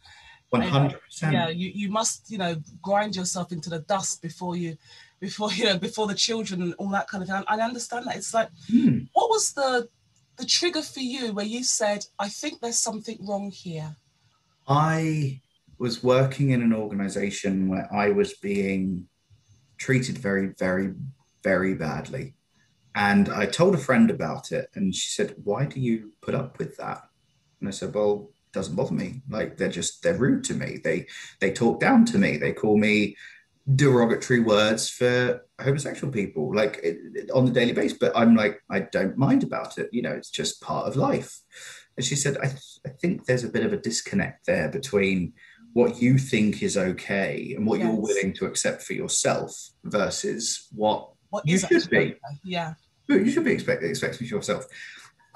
100%. 0.53 0.99
Yeah, 1.31 1.49
you, 1.49 1.71
you 1.75 1.91
must, 1.91 2.31
you 2.31 2.39
know, 2.39 2.57
grind 2.81 3.15
yourself 3.15 3.53
into 3.53 3.69
the 3.69 3.81
dust 3.81 4.23
before 4.23 4.57
you 4.57 4.79
before 5.21 5.53
you 5.53 5.65
know 5.65 5.79
before 5.79 6.07
the 6.07 6.15
children 6.15 6.63
and 6.63 6.75
all 6.75 6.89
that 6.91 7.09
kind 7.09 7.23
of 7.23 7.29
thing. 7.29 7.43
I 7.47 7.61
understand 7.61 8.07
that. 8.07 8.17
It's 8.17 8.35
like, 8.35 8.49
mm. 8.71 9.07
what 9.13 9.29
was 9.29 9.53
the 9.53 9.89
the 10.39 10.47
trigger 10.47 10.83
for 10.83 11.01
you 11.01 11.33
where 11.33 11.45
you 11.45 11.65
said, 11.65 12.07
I 12.19 12.29
think 12.29 12.61
there's 12.61 12.79
something 12.79 13.19
wrong 13.21 13.51
here? 13.51 13.97
I 14.67 15.41
was 15.79 16.03
working 16.03 16.51
in 16.51 16.63
an 16.63 16.73
organization 16.73 17.69
where 17.69 17.93
I 17.93 18.11
was 18.11 18.35
being 18.35 19.09
treated 19.79 20.19
very, 20.19 20.49
very, 20.59 20.95
very 21.43 21.75
badly. 21.75 22.35
And 22.95 23.29
I 23.29 23.47
told 23.47 23.75
a 23.75 23.79
friend 23.79 24.11
about 24.11 24.51
it, 24.51 24.71
and 24.75 24.95
she 24.95 25.11
said, 25.11 25.35
Why 25.45 25.67
do 25.67 25.81
you 25.81 26.13
put 26.21 26.35
up 26.35 26.59
with 26.59 26.77
that? 26.79 27.03
And 27.61 27.69
I 27.69 27.73
said, 27.73 27.95
Well, 27.95 28.31
it 28.47 28.53
doesn't 28.53 28.75
bother 28.75 28.95
me. 28.95 29.23
Like 29.29 29.57
they're 29.57 29.69
just 29.69 30.03
they're 30.03 30.19
rude 30.19 30.43
to 30.45 30.55
me. 30.55 30.79
They 30.83 31.07
they 31.41 31.53
talk 31.53 31.81
down 31.81 32.07
to 32.07 32.19
me. 32.19 32.39
They 32.39 32.53
call 32.53 32.77
me 32.77 33.17
derogatory 33.75 34.41
words 34.41 34.89
for 34.89 35.45
homosexual 35.61 36.13
people 36.13 36.55
like 36.55 36.85
on 37.35 37.45
the 37.45 37.51
daily 37.51 37.73
basis. 37.73 37.99
But 37.99 38.17
i'm 38.17 38.35
like 38.35 38.61
i 38.71 38.81
don't 38.81 39.17
mind 39.17 39.43
about 39.43 39.79
it. 39.79 39.89
You 39.93 40.03
know 40.03 40.13
it's 40.13 40.31
just 40.31 40.61
part 40.61 40.87
of 40.87 40.97
life. 40.97 41.41
And 41.97 42.05
she 42.05 42.17
said 42.17 42.39
i, 42.39 42.47
th- 42.47 42.79
I 42.87 42.91
think 42.91 43.27
there's 43.27 43.45
a 43.45 43.49
bit 43.49 43.65
of 43.65 43.73
a 43.73 43.79
disconnect 43.79 44.47
there 44.47 44.69
between 44.69 45.35
what 45.75 46.01
you 46.01 46.19
think 46.19 46.63
is 46.63 46.77
okay 46.77 47.55
and 47.57 47.67
what 47.67 47.79
yes. 47.79 47.87
you're 47.87 48.01
willing 48.01 48.33
to 48.35 48.47
accept 48.47 48.83
for 48.83 48.95
yourself 48.95 49.55
versus 49.85 50.67
what, 50.75 51.11
what 51.31 51.47
you 51.47 51.59
should 51.59 51.89
be. 51.91 52.15
yeah. 52.45 52.75
You 53.07 53.31
should 53.31 53.45
be 53.45 53.53
expecting 53.53 53.89
expecting 53.89 54.27
for 54.27 54.35
yourself 54.35 54.67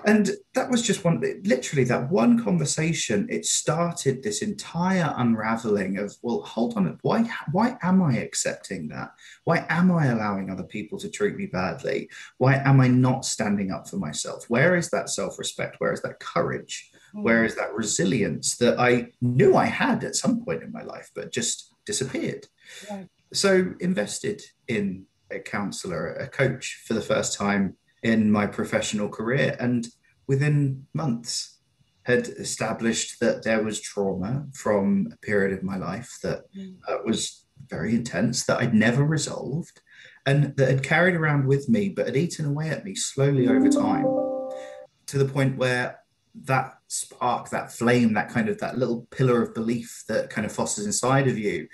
and 0.05 0.31
that 0.55 0.71
was 0.71 0.83
just 0.83 1.05
one 1.05 1.21
literally 1.45 1.85
that 1.85 2.11
one 2.11 2.43
conversation 2.43 3.27
it 3.31 3.45
started 3.45 4.23
this 4.23 4.43
entire 4.43 5.15
unraveling 5.17 5.99
of 5.99 6.15
well 6.23 6.43
hold 6.43 6.77
on 6.77 6.99
why 7.03 7.29
why 7.53 7.77
am 7.83 8.03
i 8.03 8.17
accepting 8.17 8.89
that? 8.89 9.13
Why 9.45 9.67
am 9.69 9.91
i 9.93 10.07
allowing 10.07 10.51
other 10.51 10.65
people 10.65 10.99
to 10.99 11.11
treat 11.11 11.37
me 11.37 11.47
badly? 11.47 12.09
Why 12.39 12.57
am 12.57 12.81
i 12.81 12.89
not 12.89 13.25
standing 13.25 13.71
up 13.71 13.89
for 13.89 13.97
myself? 13.97 14.45
Where 14.49 14.77
is 14.77 14.91
that 14.91 15.11
self-respect? 15.11 15.77
Where 15.79 15.93
is 15.93 16.03
that 16.03 16.21
courage? 16.21 16.91
Mm. 17.15 17.25
where 17.25 17.45
is 17.45 17.57
that 17.57 17.75
resilience 17.75 18.57
that 18.57 18.81
i 18.81 19.07
knew 19.21 19.55
i 19.55 19.67
had 19.67 20.03
at 20.03 20.17
some 20.17 20.43
point 20.43 20.63
in 20.63 20.73
my 20.73 20.83
life 20.83 21.11
but 21.15 21.31
just 21.31 21.75
disappeared? 21.85 22.47
Right. 22.91 23.09
so 23.35 23.75
invested 23.81 24.43
in 24.67 25.05
a 25.31 25.39
counselor 25.39 26.15
a 26.15 26.29
coach 26.29 26.83
for 26.87 26.95
the 26.95 27.03
first 27.03 27.37
time 27.37 27.77
in 28.03 28.31
my 28.31 28.47
professional 28.47 29.09
career. 29.09 29.57
And 29.61 29.87
within 30.27 30.87
months, 30.95 31.59
had 32.05 32.27
established 32.29 33.21
that 33.21 33.45
there 33.45 33.63
was 33.63 33.81
trauma 33.81 34.47
from 34.53 35.09
a 35.13 35.17
period 35.19 35.57
of 35.57 35.63
my 35.63 35.77
life 35.77 36.19
that 36.23 36.53
mm. 36.57 36.77
uh, 36.89 36.97
was 37.05 37.45
very 37.69 37.95
intense, 37.95 38.45
that 38.45 38.59
I'd 38.59 38.75
never 38.75 39.05
resolved, 39.05 39.81
and 40.27 40.57
that 40.57 40.69
had 40.69 40.83
carried 40.83 41.15
around 41.15 41.47
with 41.47 41.69
me, 41.69 41.89
but 41.89 42.07
had 42.07 42.17
eaten 42.17 42.45
away 42.45 42.71
at 42.71 42.85
me 42.85 42.95
slowly 42.95 43.47
over 43.49 43.69
time 43.69 44.05
to 45.07 45.19
the 45.19 45.25
point 45.25 45.57
where 45.57 46.01
that 46.35 46.79
spark, 46.89 47.51
that 47.51 47.73
flame, 47.73 48.15
that 48.15 48.31
kind 48.31 48.49
of 48.49 48.59
that 48.59 48.79
little 48.79 49.07
pillar 49.11 49.43
of 49.43 49.55
belief 49.55 50.05
that 50.09 50.31
kind 50.31 50.45
of 50.45 50.53
fosters 50.53 50.87
inside 50.87 51.29
of 51.29 51.39
you 51.39 51.69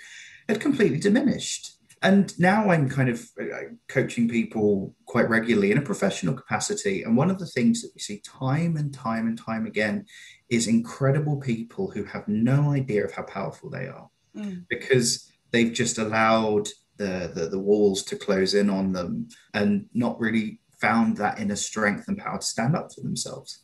had 0.47 0.59
completely 0.59 0.99
diminished. 0.99 1.78
And 2.01 2.37
now 2.39 2.69
I'm 2.69 2.89
kind 2.89 3.09
of 3.09 3.29
uh, 3.41 3.45
coaching 3.89 4.29
people 4.29 4.95
quite 5.05 5.29
regularly 5.29 5.71
in 5.71 5.77
a 5.77 5.81
professional 5.81 6.33
capacity. 6.33 7.03
And 7.03 7.17
one 7.17 7.29
of 7.29 7.39
the 7.39 7.45
things 7.45 7.81
that 7.81 7.91
we 7.93 7.99
see 7.99 8.21
time 8.21 8.77
and 8.77 8.93
time 8.93 9.27
and 9.27 9.37
time 9.37 9.65
again 9.65 10.05
is 10.49 10.67
incredible 10.67 11.37
people 11.37 11.91
who 11.91 12.05
have 12.05 12.27
no 12.27 12.71
idea 12.71 13.03
of 13.03 13.11
how 13.11 13.23
powerful 13.23 13.69
they 13.69 13.87
are 13.87 14.09
mm. 14.35 14.63
because 14.69 15.29
they've 15.51 15.73
just 15.73 15.97
allowed 15.97 16.69
the, 16.97 17.31
the, 17.33 17.47
the 17.49 17.59
walls 17.59 18.03
to 18.03 18.15
close 18.15 18.53
in 18.53 18.69
on 18.69 18.93
them 18.93 19.27
and 19.53 19.85
not 19.93 20.19
really 20.19 20.59
found 20.79 21.17
that 21.17 21.39
inner 21.39 21.55
strength 21.55 22.07
and 22.07 22.17
power 22.17 22.37
to 22.39 22.45
stand 22.45 22.75
up 22.75 22.93
for 22.93 23.01
themselves. 23.01 23.63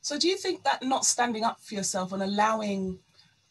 So, 0.00 0.18
do 0.18 0.28
you 0.28 0.36
think 0.36 0.62
that 0.64 0.82
not 0.82 1.04
standing 1.04 1.44
up 1.44 1.60
for 1.60 1.74
yourself 1.74 2.12
and 2.12 2.22
allowing 2.22 2.98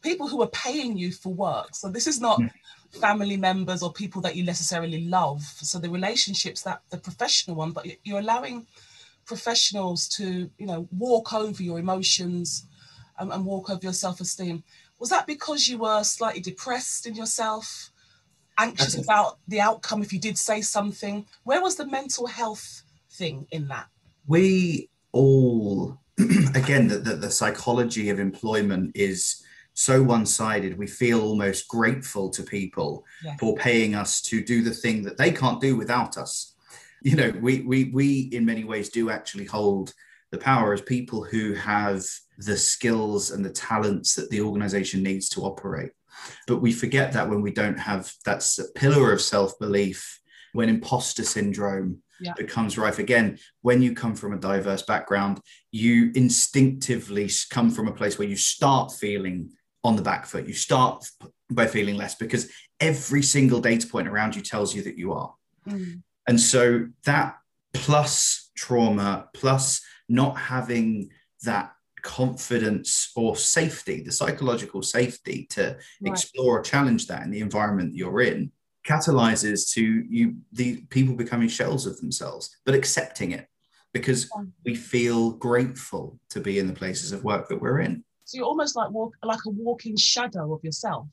people 0.02 0.28
who 0.28 0.42
are 0.42 0.50
paying 0.50 0.98
you 0.98 1.12
for 1.12 1.34
work, 1.34 1.76
so 1.76 1.90
this 1.90 2.08
is 2.08 2.22
not 2.22 2.40
mm. 2.40 2.50
Family 2.96 3.38
members 3.38 3.84
or 3.84 3.92
people 3.92 4.22
that 4.22 4.36
you 4.36 4.44
necessarily 4.44 5.06
love, 5.06 5.42
so 5.42 5.80
the 5.80 5.90
relationships 5.90 6.62
that 6.64 6.82
the 6.90 6.98
professional 6.98 7.56
one, 7.56 7.72
but 7.72 7.86
you're 8.04 8.20
allowing 8.20 8.66
professionals 9.26 10.08
to, 10.08 10.50
you 10.58 10.66
know, 10.66 10.88
walk 10.92 11.34
over 11.34 11.62
your 11.62 11.80
emotions 11.80 12.66
and, 13.20 13.32
and 13.32 13.46
walk 13.46 13.70
over 13.70 13.82
your 13.82 13.94
self 13.94 14.20
esteem. 14.22 14.64
Was 15.00 15.10
that 15.10 15.28
because 15.28 15.68
you 15.68 15.80
were 15.80 16.04
slightly 16.04 16.42
depressed 16.42 17.06
in 17.06 17.16
yourself, 17.16 17.92
anxious 18.58 18.96
about 18.96 19.40
the 19.48 19.60
outcome 19.60 20.02
if 20.02 20.14
you 20.14 20.20
did 20.20 20.38
say 20.38 20.62
something? 20.62 21.26
Where 21.44 21.62
was 21.62 21.76
the 21.76 21.86
mental 21.86 22.28
health 22.28 22.84
thing 23.12 23.48
in 23.52 23.68
that? 23.68 23.88
We 24.28 24.90
all, 25.12 26.00
again, 26.56 26.88
the, 26.88 26.98
the, 26.98 27.16
the 27.16 27.32
psychology 27.32 28.10
of 28.10 28.20
employment 28.20 28.92
is 28.96 29.44
so 29.76 30.02
one-sided 30.02 30.78
we 30.78 30.88
feel 30.88 31.22
almost 31.22 31.68
grateful 31.68 32.30
to 32.30 32.42
people 32.42 33.06
yeah. 33.24 33.36
for 33.38 33.56
paying 33.56 33.94
us 33.94 34.22
to 34.22 34.44
do 34.44 34.64
the 34.64 34.72
thing 34.72 35.04
that 35.04 35.18
they 35.18 35.30
can't 35.30 35.62
do 35.62 35.76
without 35.76 36.18
us 36.18 36.56
you 37.04 37.16
know 37.16 37.32
we 37.42 37.62
we 37.62 37.92
we 37.94 38.22
in 38.32 38.46
many 38.46 38.64
ways 38.64 38.90
do 38.90 39.10
actually 39.10 39.46
hold 39.46 39.94
the 40.32 40.38
power 40.38 40.74
as 40.74 40.82
people 40.82 41.24
who 41.24 41.54
have 41.54 42.04
the 42.40 42.58
skills 42.58 43.32
and 43.32 43.46
the 43.46 43.52
talents 43.52 44.16
that 44.16 44.30
the 44.30 44.42
organization 44.42 45.04
needs 45.04 45.30
to 45.30 45.42
operate 45.42 45.92
but 46.48 46.62
we 46.62 46.72
forget 46.72 47.12
that 47.12 47.30
when 47.30 47.42
we 47.42 47.52
don't 47.52 47.80
have 47.80 48.12
that 48.24 48.44
pillar 48.76 49.12
of 49.12 49.22
self-belief 49.22 50.20
when 50.54 50.70
imposter 50.70 51.24
syndrome 51.24 52.02
yeah. 52.22 52.34
becomes 52.38 52.78
rife 52.78 52.98
again 52.98 53.38
when 53.62 53.82
you 53.82 53.94
come 53.94 54.16
from 54.16 54.32
a 54.32 54.40
diverse 54.40 54.84
background 54.84 55.42
you 55.72 56.12
instinctively 56.16 57.30
come 57.50 57.70
from 57.70 57.90
a 57.90 57.94
place 57.94 58.18
where 58.18 58.28
you 58.28 58.38
start 58.38 58.90
feeling 58.94 59.50
on 59.86 59.96
the 59.96 60.02
back 60.02 60.26
foot 60.26 60.48
you 60.48 60.54
start 60.54 61.06
by 61.52 61.68
feeling 61.68 61.96
less 61.96 62.16
because 62.16 62.52
every 62.80 63.22
single 63.22 63.62
data 63.62 63.88
point 63.88 64.08
around 64.08 64.36
you 64.36 64.42
tells 64.42 64.74
you 64.76 64.82
that 64.82 64.98
you 64.98 65.14
are 65.14 65.34
mm. 65.68 66.02
and 66.28 66.40
so 66.40 66.88
that 67.06 67.38
plus 67.74 68.50
trauma 68.56 69.30
plus 69.34 69.82
not 70.10 70.38
having 70.38 71.10
that 71.44 71.72
confidence 72.02 73.12
or 73.16 73.36
safety 73.36 74.02
the 74.02 74.12
psychological 74.12 74.82
safety 74.82 75.46
to 75.50 75.78
right. 76.02 76.12
explore 76.12 76.60
or 76.60 76.62
challenge 76.62 77.08
that 77.08 77.24
in 77.24 77.32
the 77.32 77.40
environment 77.40 77.96
you're 77.96 78.22
in 78.22 78.52
catalyzes 78.88 79.72
to 79.72 79.82
you 80.10 80.36
the 80.52 80.82
people 80.90 81.16
becoming 81.16 81.48
shells 81.48 81.86
of 81.86 82.00
themselves 82.00 82.58
but 82.66 82.76
accepting 82.76 83.32
it 83.32 83.48
because 83.94 84.30
we 84.66 84.76
feel 84.76 85.32
grateful 85.32 86.20
to 86.30 86.40
be 86.40 86.60
in 86.60 86.68
the 86.68 86.74
places 86.74 87.12
of 87.12 87.24
work 87.24 87.48
that 87.48 87.62
we're 87.62 87.80
in 87.80 88.04
so 88.26 88.38
you're 88.38 88.46
almost 88.46 88.76
like 88.76 88.90
walk 88.92 89.14
like 89.24 89.40
a 89.46 89.50
walking 89.50 89.96
shadow 89.96 90.54
of 90.54 90.64
yourself. 90.64 91.08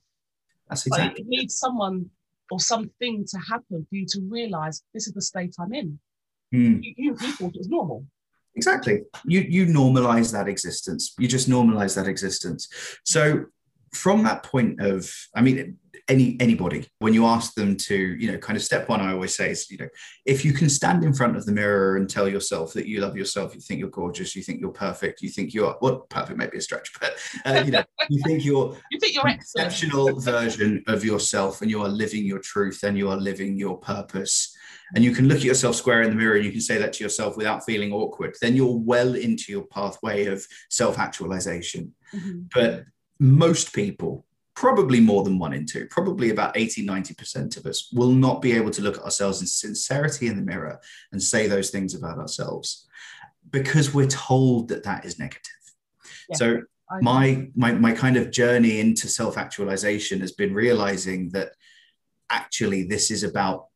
That's 0.69 0.87
exactly 0.87 1.09
like 1.09 1.19
you 1.19 1.25
need 1.29 1.51
someone 1.51 2.11
or 2.51 2.59
something 2.59 3.25
to 3.27 3.39
happen 3.39 3.87
for 3.89 3.95
you 3.95 4.07
to 4.07 4.21
realize 4.29 4.83
this 4.93 5.07
is 5.07 5.13
the 5.13 5.23
state 5.23 5.55
i'm 5.59 5.73
in. 5.73 5.99
Mm. 6.55 6.83
you, 6.83 6.95
you, 6.97 7.17
you 7.21 7.33
thought 7.33 7.55
it 7.55 7.59
was 7.59 7.69
normal. 7.69 8.05
Exactly. 8.55 9.03
You 9.25 9.41
you 9.41 9.67
normalize 9.67 10.33
that 10.33 10.49
existence. 10.49 11.15
You 11.19 11.29
just 11.29 11.49
normalize 11.49 11.95
that 11.95 12.07
existence. 12.07 12.69
So 13.05 13.47
from 13.93 14.23
that 14.25 14.43
point 14.43 14.81
of 14.81 15.11
i 15.35 15.41
mean 15.43 15.77
any 16.13 16.37
anybody 16.41 16.87
when 16.99 17.15
you 17.15 17.25
ask 17.27 17.55
them 17.55 17.77
to 17.77 17.97
you 17.97 18.31
know 18.31 18.39
kind 18.39 18.57
of 18.57 18.63
step 18.63 18.89
one 18.89 19.01
i 19.01 19.13
always 19.13 19.35
say 19.35 19.51
is 19.51 19.71
you 19.71 19.79
know 19.79 19.89
if 20.27 20.45
you 20.45 20.53
can 20.53 20.69
stand 20.69 21.03
in 21.05 21.13
front 21.13 21.37
of 21.37 21.45
the 21.47 21.53
mirror 21.53 21.97
and 21.97 22.09
tell 22.09 22.29
yourself 22.29 22.73
that 22.73 22.87
you 22.87 23.01
love 23.01 23.17
yourself 23.17 23.55
you 23.55 23.61
think 23.61 23.81
you're 23.81 23.89
gorgeous 23.89 24.37
you 24.37 24.43
think 24.43 24.61
you're 24.61 24.71
perfect 24.71 25.23
you 25.23 25.29
think 25.29 25.55
you're 25.55 25.77
well 25.81 26.01
perfect 26.11 26.39
may 26.39 26.47
be 26.47 26.59
a 26.59 26.61
stretch 26.61 26.93
but 27.01 27.15
uh, 27.47 27.63
you 27.65 27.71
know 27.71 27.83
you 28.09 28.23
think 28.27 28.45
you're 28.49 28.77
you 28.91 28.99
think 29.01 29.15
you're 29.15 29.29
exceptional 29.29 30.21
version 30.21 30.83
of 30.87 31.05
yourself 31.05 31.63
and 31.63 31.71
you 31.71 31.83
are 31.83 31.89
living 31.89 32.25
your 32.25 32.39
truth 32.39 32.83
and 32.83 32.97
you 32.97 33.11
are 33.11 33.17
living 33.17 33.57
your 33.57 33.79
purpose. 33.79 34.57
And 34.95 35.03
you 35.03 35.13
can 35.13 35.27
look 35.27 35.39
at 35.39 35.45
yourself 35.45 35.77
square 35.77 36.03
in 36.03 36.11
the 36.11 36.17
mirror 36.17 36.37
and 36.37 36.45
you 36.45 36.53
can 36.53 36.61
say 36.61 36.79
that 36.79 36.93
to 36.95 37.05
yourself 37.05 37.37
without 37.37 37.65
feeling 37.65 37.93
awkward. 37.93 38.37
Then 38.41 38.57
you're 38.57 38.79
well 38.79 39.15
into 39.15 39.51
your 39.51 39.65
pathway 39.65 40.27
of 40.27 40.47
self-actualization. 40.71 41.95
Mm-hmm. 42.15 42.41
but 42.53 42.85
most 43.19 43.73
people 43.73 44.27
probably 44.55 45.01
more 45.01 45.23
than 45.25 45.39
one 45.39 45.53
in 45.53 45.67
two, 45.67 45.87
probably 45.87 46.31
about 46.31 46.57
80, 46.57 46.87
90% 46.87 47.57
of 47.57 47.67
us 47.67 47.91
will 47.93 48.11
not 48.11 48.43
be 48.43 48.53
able 48.53 48.71
to 48.71 48.83
look 48.83 48.99
at 48.99 49.05
ourselves 49.05 49.41
in 49.41 49.47
sincerity 49.47 50.27
in 50.27 50.37
the 50.37 50.43
mirror 50.43 50.79
and 51.13 51.23
say 51.23 51.47
those 51.47 51.71
things 51.71 51.95
about 51.95 52.19
ourselves 52.19 52.87
because 53.51 53.95
we're 53.95 54.07
told 54.07 54.69
that 54.69 54.85
that 54.85 55.05
is 55.05 55.19
negative. 55.19 55.53
Yeah, 56.29 56.37
so 56.37 56.63
my, 57.01 57.49
my, 57.55 57.73
my 57.73 57.93
kind 57.93 58.17
of 58.17 58.31
journey 58.31 58.81
into 58.81 59.09
self-actualization 59.09 60.21
has 60.21 60.33
been 60.33 60.55
realizing 60.55 61.31
that 61.31 61.53
actually 62.31 62.85
this 62.85 63.11
is 63.11 63.23
about 63.23 63.67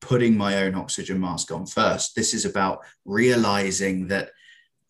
putting 0.00 0.36
my 0.36 0.62
own 0.62 0.74
oxygen 0.74 1.20
mask 1.20 1.52
on 1.52 1.66
first. 1.66 2.14
This 2.14 2.34
is 2.34 2.44
about 2.44 2.80
realizing 3.04 4.08
that 4.08 4.30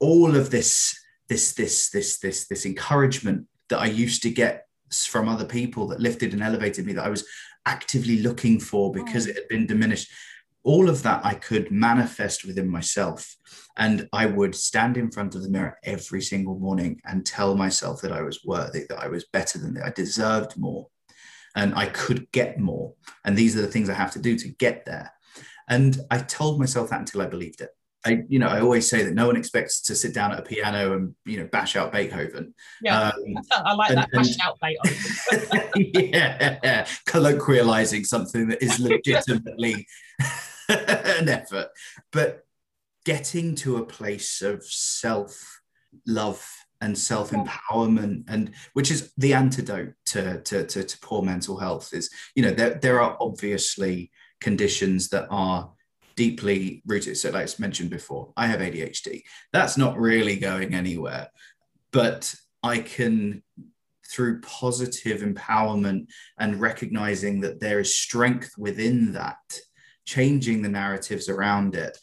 all 0.00 0.34
of 0.34 0.50
this, 0.50 0.98
this, 1.28 1.52
this, 1.54 1.90
this, 1.90 2.18
this, 2.18 2.46
this 2.48 2.66
encouragement 2.66 3.46
that 3.68 3.78
I 3.78 3.86
used 3.86 4.22
to 4.22 4.30
get 4.30 4.66
from 4.92 5.28
other 5.28 5.44
people 5.44 5.86
that 5.88 6.00
lifted 6.00 6.32
and 6.32 6.42
elevated 6.42 6.86
me 6.86 6.92
that 6.94 7.06
I 7.06 7.10
was 7.10 7.26
actively 7.66 8.18
looking 8.18 8.60
for 8.60 8.92
because 8.92 9.26
oh. 9.26 9.30
it 9.30 9.36
had 9.36 9.48
been 9.48 9.66
diminished. 9.66 10.10
All 10.64 10.88
of 10.88 11.02
that 11.02 11.24
I 11.24 11.34
could 11.34 11.70
manifest 11.70 12.44
within 12.44 12.68
myself. 12.68 13.36
And 13.76 14.08
I 14.12 14.26
would 14.26 14.54
stand 14.54 14.96
in 14.96 15.10
front 15.10 15.34
of 15.34 15.42
the 15.42 15.48
mirror 15.48 15.78
every 15.82 16.20
single 16.20 16.58
morning 16.58 17.00
and 17.04 17.26
tell 17.26 17.56
myself 17.56 18.00
that 18.02 18.12
I 18.12 18.22
was 18.22 18.44
worthy, 18.44 18.84
that 18.88 18.98
I 18.98 19.08
was 19.08 19.24
better 19.32 19.58
than 19.58 19.74
that, 19.74 19.86
I 19.86 19.90
deserved 19.90 20.56
more, 20.56 20.88
and 21.56 21.74
I 21.74 21.86
could 21.86 22.30
get 22.32 22.58
more. 22.60 22.94
And 23.24 23.36
these 23.36 23.56
are 23.56 23.62
the 23.62 23.66
things 23.66 23.88
I 23.88 23.94
have 23.94 24.12
to 24.12 24.20
do 24.20 24.38
to 24.38 24.48
get 24.48 24.84
there. 24.84 25.12
And 25.68 25.98
I 26.10 26.18
told 26.18 26.60
myself 26.60 26.90
that 26.90 27.00
until 27.00 27.22
I 27.22 27.26
believed 27.26 27.60
it. 27.60 27.70
I, 28.04 28.22
you 28.28 28.38
know, 28.38 28.48
I 28.48 28.60
always 28.60 28.88
say 28.88 29.04
that 29.04 29.14
no 29.14 29.26
one 29.26 29.36
expects 29.36 29.80
to 29.82 29.94
sit 29.94 30.12
down 30.12 30.32
at 30.32 30.40
a 30.40 30.42
piano 30.42 30.94
and 30.94 31.14
you 31.24 31.38
know 31.38 31.46
bash 31.46 31.76
out 31.76 31.92
Beethoven. 31.92 32.54
Yeah, 32.80 33.10
um, 33.10 33.12
I 33.52 33.74
like 33.74 33.90
and, 33.90 33.98
that 33.98 34.10
bash 34.12 34.36
out 34.42 34.58
Beethoven. 34.60 35.90
yeah, 36.12 36.86
colloquializing 37.08 38.04
something 38.04 38.48
that 38.48 38.62
is 38.62 38.80
legitimately 38.80 39.86
an 40.68 41.28
effort, 41.28 41.68
but 42.10 42.44
getting 43.04 43.54
to 43.56 43.76
a 43.76 43.86
place 43.86 44.42
of 44.42 44.64
self 44.64 45.60
love 46.06 46.44
and 46.80 46.98
self 46.98 47.30
empowerment, 47.30 48.24
and 48.26 48.50
which 48.72 48.90
is 48.90 49.12
the 49.16 49.34
antidote 49.34 49.94
to, 50.06 50.40
to, 50.40 50.66
to, 50.66 50.82
to 50.82 50.98
poor 50.98 51.22
mental 51.22 51.56
health. 51.56 51.94
Is 51.94 52.10
you 52.34 52.42
know 52.42 52.50
there 52.50 52.74
there 52.74 53.00
are 53.00 53.16
obviously 53.20 54.10
conditions 54.40 55.08
that 55.10 55.28
are 55.30 55.70
deeply 56.16 56.82
rooted. 56.86 57.16
So, 57.16 57.30
like 57.30 57.48
I 57.48 57.52
mentioned 57.58 57.90
before, 57.90 58.32
I 58.36 58.46
have 58.46 58.60
ADHD. 58.60 59.22
That's 59.52 59.76
not 59.76 59.98
really 59.98 60.36
going 60.36 60.74
anywhere, 60.74 61.28
but 61.92 62.34
I 62.62 62.78
can, 62.78 63.42
through 64.10 64.40
positive 64.42 65.22
empowerment 65.22 66.06
and 66.38 66.60
recognizing 66.60 67.40
that 67.40 67.60
there 67.60 67.80
is 67.80 67.96
strength 67.96 68.52
within 68.58 69.12
that, 69.12 69.58
changing 70.04 70.62
the 70.62 70.68
narratives 70.68 71.28
around 71.28 71.74
it, 71.74 71.96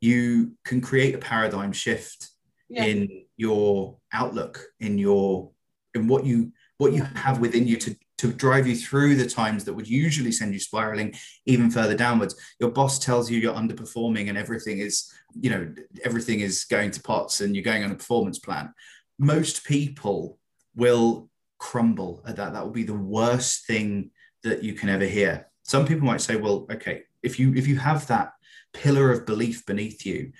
you 0.00 0.52
can 0.64 0.80
create 0.80 1.14
a 1.14 1.18
paradigm 1.18 1.72
shift 1.72 2.30
yeah. 2.68 2.84
in 2.84 3.24
your 3.36 3.98
outlook, 4.12 4.60
in 4.80 4.98
your 4.98 5.50
in 5.94 6.08
what 6.08 6.24
you 6.24 6.52
what 6.78 6.92
you 6.92 7.02
have 7.14 7.38
within 7.38 7.66
you 7.66 7.76
to 7.76 7.94
to 8.18 8.32
drive 8.32 8.66
you 8.66 8.76
through 8.76 9.16
the 9.16 9.28
times 9.28 9.64
that 9.64 9.72
would 9.72 9.88
usually 9.88 10.32
send 10.32 10.52
you 10.52 10.60
spiraling 10.60 11.14
even 11.46 11.70
further 11.70 11.96
downwards. 11.96 12.36
Your 12.60 12.70
boss 12.70 12.98
tells 12.98 13.30
you 13.30 13.38
you're 13.38 13.54
underperforming 13.54 14.28
and 14.28 14.38
everything 14.38 14.78
is, 14.78 15.12
you 15.40 15.50
know, 15.50 15.74
everything 16.04 16.40
is 16.40 16.64
going 16.64 16.90
to 16.92 17.02
pots 17.02 17.40
and 17.40 17.56
you're 17.56 17.64
going 17.64 17.82
on 17.82 17.90
a 17.90 17.96
performance 17.96 18.38
plan. 18.38 18.72
Most 19.18 19.64
people 19.64 20.38
will 20.74 21.28
crumble 21.58 22.22
at 22.26 22.36
that. 22.36 22.52
That 22.52 22.64
will 22.64 22.72
be 22.72 22.84
the 22.84 22.94
worst 22.94 23.66
thing 23.66 24.10
that 24.42 24.62
you 24.62 24.74
can 24.74 24.88
ever 24.88 25.04
hear. 25.04 25.48
Some 25.64 25.86
people 25.86 26.06
might 26.06 26.20
say, 26.20 26.36
well, 26.36 26.66
okay, 26.70 27.02
if 27.22 27.38
you 27.38 27.54
if 27.54 27.66
you 27.66 27.76
have 27.76 28.06
that 28.08 28.32
pillar 28.72 29.10
of 29.12 29.26
belief 29.26 29.64
beneath 29.64 30.04
you, 30.04 30.32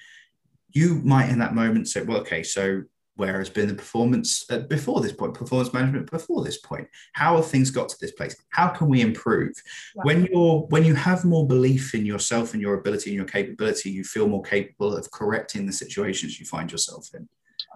you 0.71 0.97
might 1.05 1.29
in 1.29 1.39
that 1.39 1.55
moment 1.55 1.89
say, 1.89 2.03
well, 2.03 2.19
okay, 2.19 2.43
so 2.43 2.83
where 3.23 3.39
has 3.39 3.51
been 3.51 3.69
the 3.69 3.75
performance 3.75 4.45
uh, 4.51 4.59
before 4.77 5.01
this 5.01 5.13
point 5.13 5.35
performance 5.35 5.73
management 5.73 6.11
before 6.11 6.43
this 6.43 6.59
point. 6.59 6.89
How 7.13 7.37
have 7.37 7.47
things 7.47 7.71
got 7.71 7.89
to 7.91 7.97
this 8.01 8.13
place? 8.13 8.35
How 8.51 8.69
can 8.69 8.89
we 8.89 9.01
improve? 9.01 9.55
When 9.95 10.27
you're 10.27 10.61
when 10.75 10.85
you 10.85 10.95
have 10.95 11.25
more 11.25 11.47
belief 11.47 11.95
in 11.95 12.05
yourself 12.05 12.53
and 12.53 12.61
your 12.61 12.75
ability 12.75 13.11
and 13.11 13.17
your 13.17 13.31
capability 13.39 13.91
you 13.91 14.05
feel 14.05 14.29
more 14.29 14.43
capable 14.43 14.97
of 14.97 15.11
correcting 15.11 15.67
the 15.67 15.73
situations 15.73 16.41
you 16.41 16.47
find 16.47 16.71
yourself 16.71 17.05
in. 17.15 17.29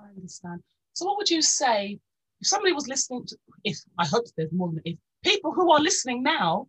I 0.03 0.09
understand. 0.17 0.63
So 0.95 1.07
what 1.07 1.17
would 1.19 1.31
you 1.31 1.43
say 1.43 1.99
if 2.41 2.47
somebody 2.49 2.73
was 2.73 2.87
listening 2.87 3.25
to 3.27 3.37
if 3.65 3.79
i 3.99 4.07
hope 4.07 4.25
there's 4.37 4.53
more 4.53 4.71
than 4.71 4.83
if 4.85 4.97
people 5.25 5.53
who 5.57 5.73
are 5.73 5.81
listening 5.81 6.23
now 6.23 6.67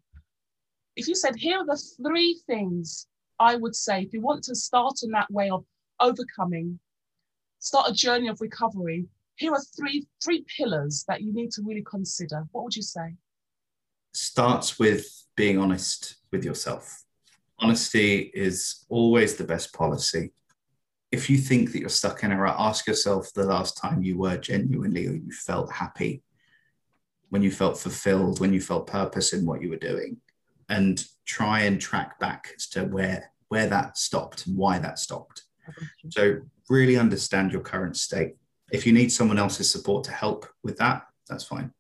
if 0.97 1.07
you 1.07 1.15
said, 1.15 1.35
here 1.35 1.59
are 1.59 1.65
the 1.65 1.81
three 2.03 2.41
things 2.47 3.07
I 3.39 3.55
would 3.55 3.75
say 3.75 4.01
if 4.01 4.13
you 4.13 4.21
want 4.21 4.43
to 4.45 4.55
start 4.55 4.95
on 5.03 5.11
that 5.11 5.31
way 5.31 5.49
of 5.51 5.63
overcoming, 5.99 6.79
start 7.67 7.89
a 7.89 7.93
journey 7.93 8.27
of 8.29 8.39
recovery, 8.41 9.05
here 9.35 9.51
are 9.51 9.61
three 9.77 10.07
three 10.23 10.45
pillars 10.55 11.03
that 11.07 11.21
you 11.21 11.33
need 11.33 11.51
to 11.51 11.61
really 11.63 11.83
consider. 11.83 12.47
What 12.51 12.63
would 12.63 12.75
you 12.75 12.81
say? 12.81 13.15
Starts 14.13 14.79
with 14.79 15.05
being 15.35 15.59
honest 15.59 16.15
with 16.31 16.43
yourself. 16.43 17.03
Honesty 17.59 18.31
is 18.33 18.85
always 18.89 19.35
the 19.35 19.43
best 19.43 19.73
policy. 19.73 20.31
If 21.11 21.29
you 21.29 21.37
think 21.37 21.71
that 21.71 21.79
you're 21.79 21.89
stuck 21.89 22.23
in 22.23 22.31
a 22.31 22.37
rut, 22.37 22.55
ask 22.57 22.87
yourself 22.87 23.31
the 23.33 23.45
last 23.45 23.77
time 23.77 24.03
you 24.03 24.17
were 24.17 24.37
genuinely 24.37 25.07
or 25.07 25.13
you 25.13 25.31
felt 25.31 25.71
happy, 25.71 26.23
when 27.29 27.41
you 27.41 27.51
felt 27.51 27.77
fulfilled, 27.77 28.39
when 28.39 28.53
you 28.53 28.61
felt 28.61 28.87
purpose 28.87 29.33
in 29.33 29.45
what 29.45 29.61
you 29.61 29.69
were 29.69 29.77
doing 29.77 30.17
and 30.69 31.05
try 31.25 31.61
and 31.61 31.79
track 31.79 32.19
back 32.19 32.51
as 32.55 32.67
to 32.67 32.83
where 32.85 33.31
where 33.49 33.67
that 33.67 33.97
stopped 33.97 34.45
and 34.47 34.57
why 34.57 34.77
that 34.79 34.99
stopped. 34.99 35.43
So 36.09 36.41
really 36.69 36.97
understand 36.97 37.51
your 37.51 37.61
current 37.61 37.97
state. 37.97 38.35
If 38.71 38.85
you 38.85 38.93
need 38.93 39.11
someone 39.11 39.37
else's 39.37 39.71
support 39.71 40.03
to 40.05 40.11
help 40.11 40.45
with 40.63 40.77
that, 40.77 41.03
that's 41.27 41.43
fine. 41.43 41.71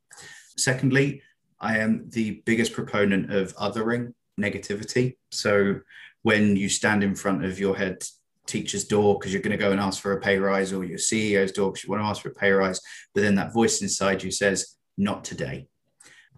Secondly, 0.57 1.21
I 1.59 1.79
am 1.79 2.09
the 2.09 2.41
biggest 2.45 2.73
proponent 2.73 3.31
of 3.33 3.55
othering 3.55 4.13
negativity. 4.39 5.17
So 5.31 5.81
when 6.23 6.55
you 6.55 6.69
stand 6.69 7.03
in 7.03 7.15
front 7.15 7.43
of 7.43 7.59
your 7.59 7.75
head 7.75 8.03
teacher's 8.45 8.85
door 8.85 9.17
because 9.19 9.33
you're 9.33 9.41
going 9.41 9.57
to 9.57 9.57
go 9.57 9.71
and 9.71 9.79
ask 9.79 10.01
for 10.01 10.13
a 10.13 10.21
pay 10.21 10.37
rise 10.37 10.71
or 10.71 10.83
your 10.85 10.97
CEO's 10.97 11.51
door 11.51 11.71
because 11.71 11.83
you 11.83 11.91
want 11.91 12.01
to 12.01 12.07
ask 12.07 12.21
for 12.21 12.29
a 12.29 12.33
pay 12.33 12.51
rise, 12.51 12.79
but 13.13 13.21
then 13.21 13.35
that 13.35 13.53
voice 13.53 13.81
inside 13.81 14.23
you 14.23 14.31
says, 14.31 14.75
not 14.97 15.23
today 15.23 15.67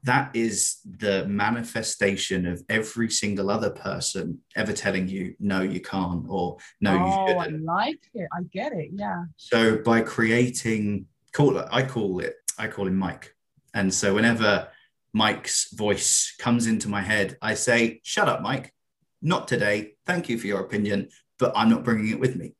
that 0.03 0.35
is 0.35 0.77
the 0.85 1.25
manifestation 1.25 2.45
of 2.45 2.63
every 2.69 3.09
single 3.09 3.49
other 3.49 3.69
person 3.69 4.39
ever 4.55 4.73
telling 4.73 5.07
you 5.07 5.35
no 5.39 5.61
you 5.61 5.81
can't 5.81 6.25
or 6.29 6.57
no 6.81 6.91
oh, 6.91 7.05
you 7.05 7.11
shouldn't. 7.27 7.69
I 7.69 7.73
like 7.73 7.99
it. 8.13 8.27
I 8.33 8.43
get 8.51 8.73
it. 8.73 8.89
Yeah. 8.93 9.23
So 9.37 9.77
by 9.77 10.01
creating 10.01 11.05
call 11.33 11.57
it, 11.57 11.67
I 11.71 11.83
call 11.83 12.19
it 12.19 12.35
I 12.57 12.67
call 12.67 12.87
him 12.87 12.97
Mike. 12.97 13.33
And 13.73 13.93
so 13.93 14.13
whenever 14.13 14.69
Mike's 15.13 15.73
voice 15.73 16.35
comes 16.39 16.67
into 16.67 16.89
my 16.89 17.01
head, 17.01 17.37
I 17.41 17.53
say, 17.53 18.01
"Shut 18.03 18.29
up, 18.29 18.41
Mike. 18.41 18.73
Not 19.21 19.47
today. 19.47 19.93
Thank 20.05 20.29
you 20.29 20.37
for 20.37 20.47
your 20.47 20.61
opinion, 20.61 21.09
but 21.39 21.51
I'm 21.55 21.69
not 21.69 21.83
bringing 21.83 22.09
it 22.09 22.19
with 22.19 22.35
me." 22.35 22.53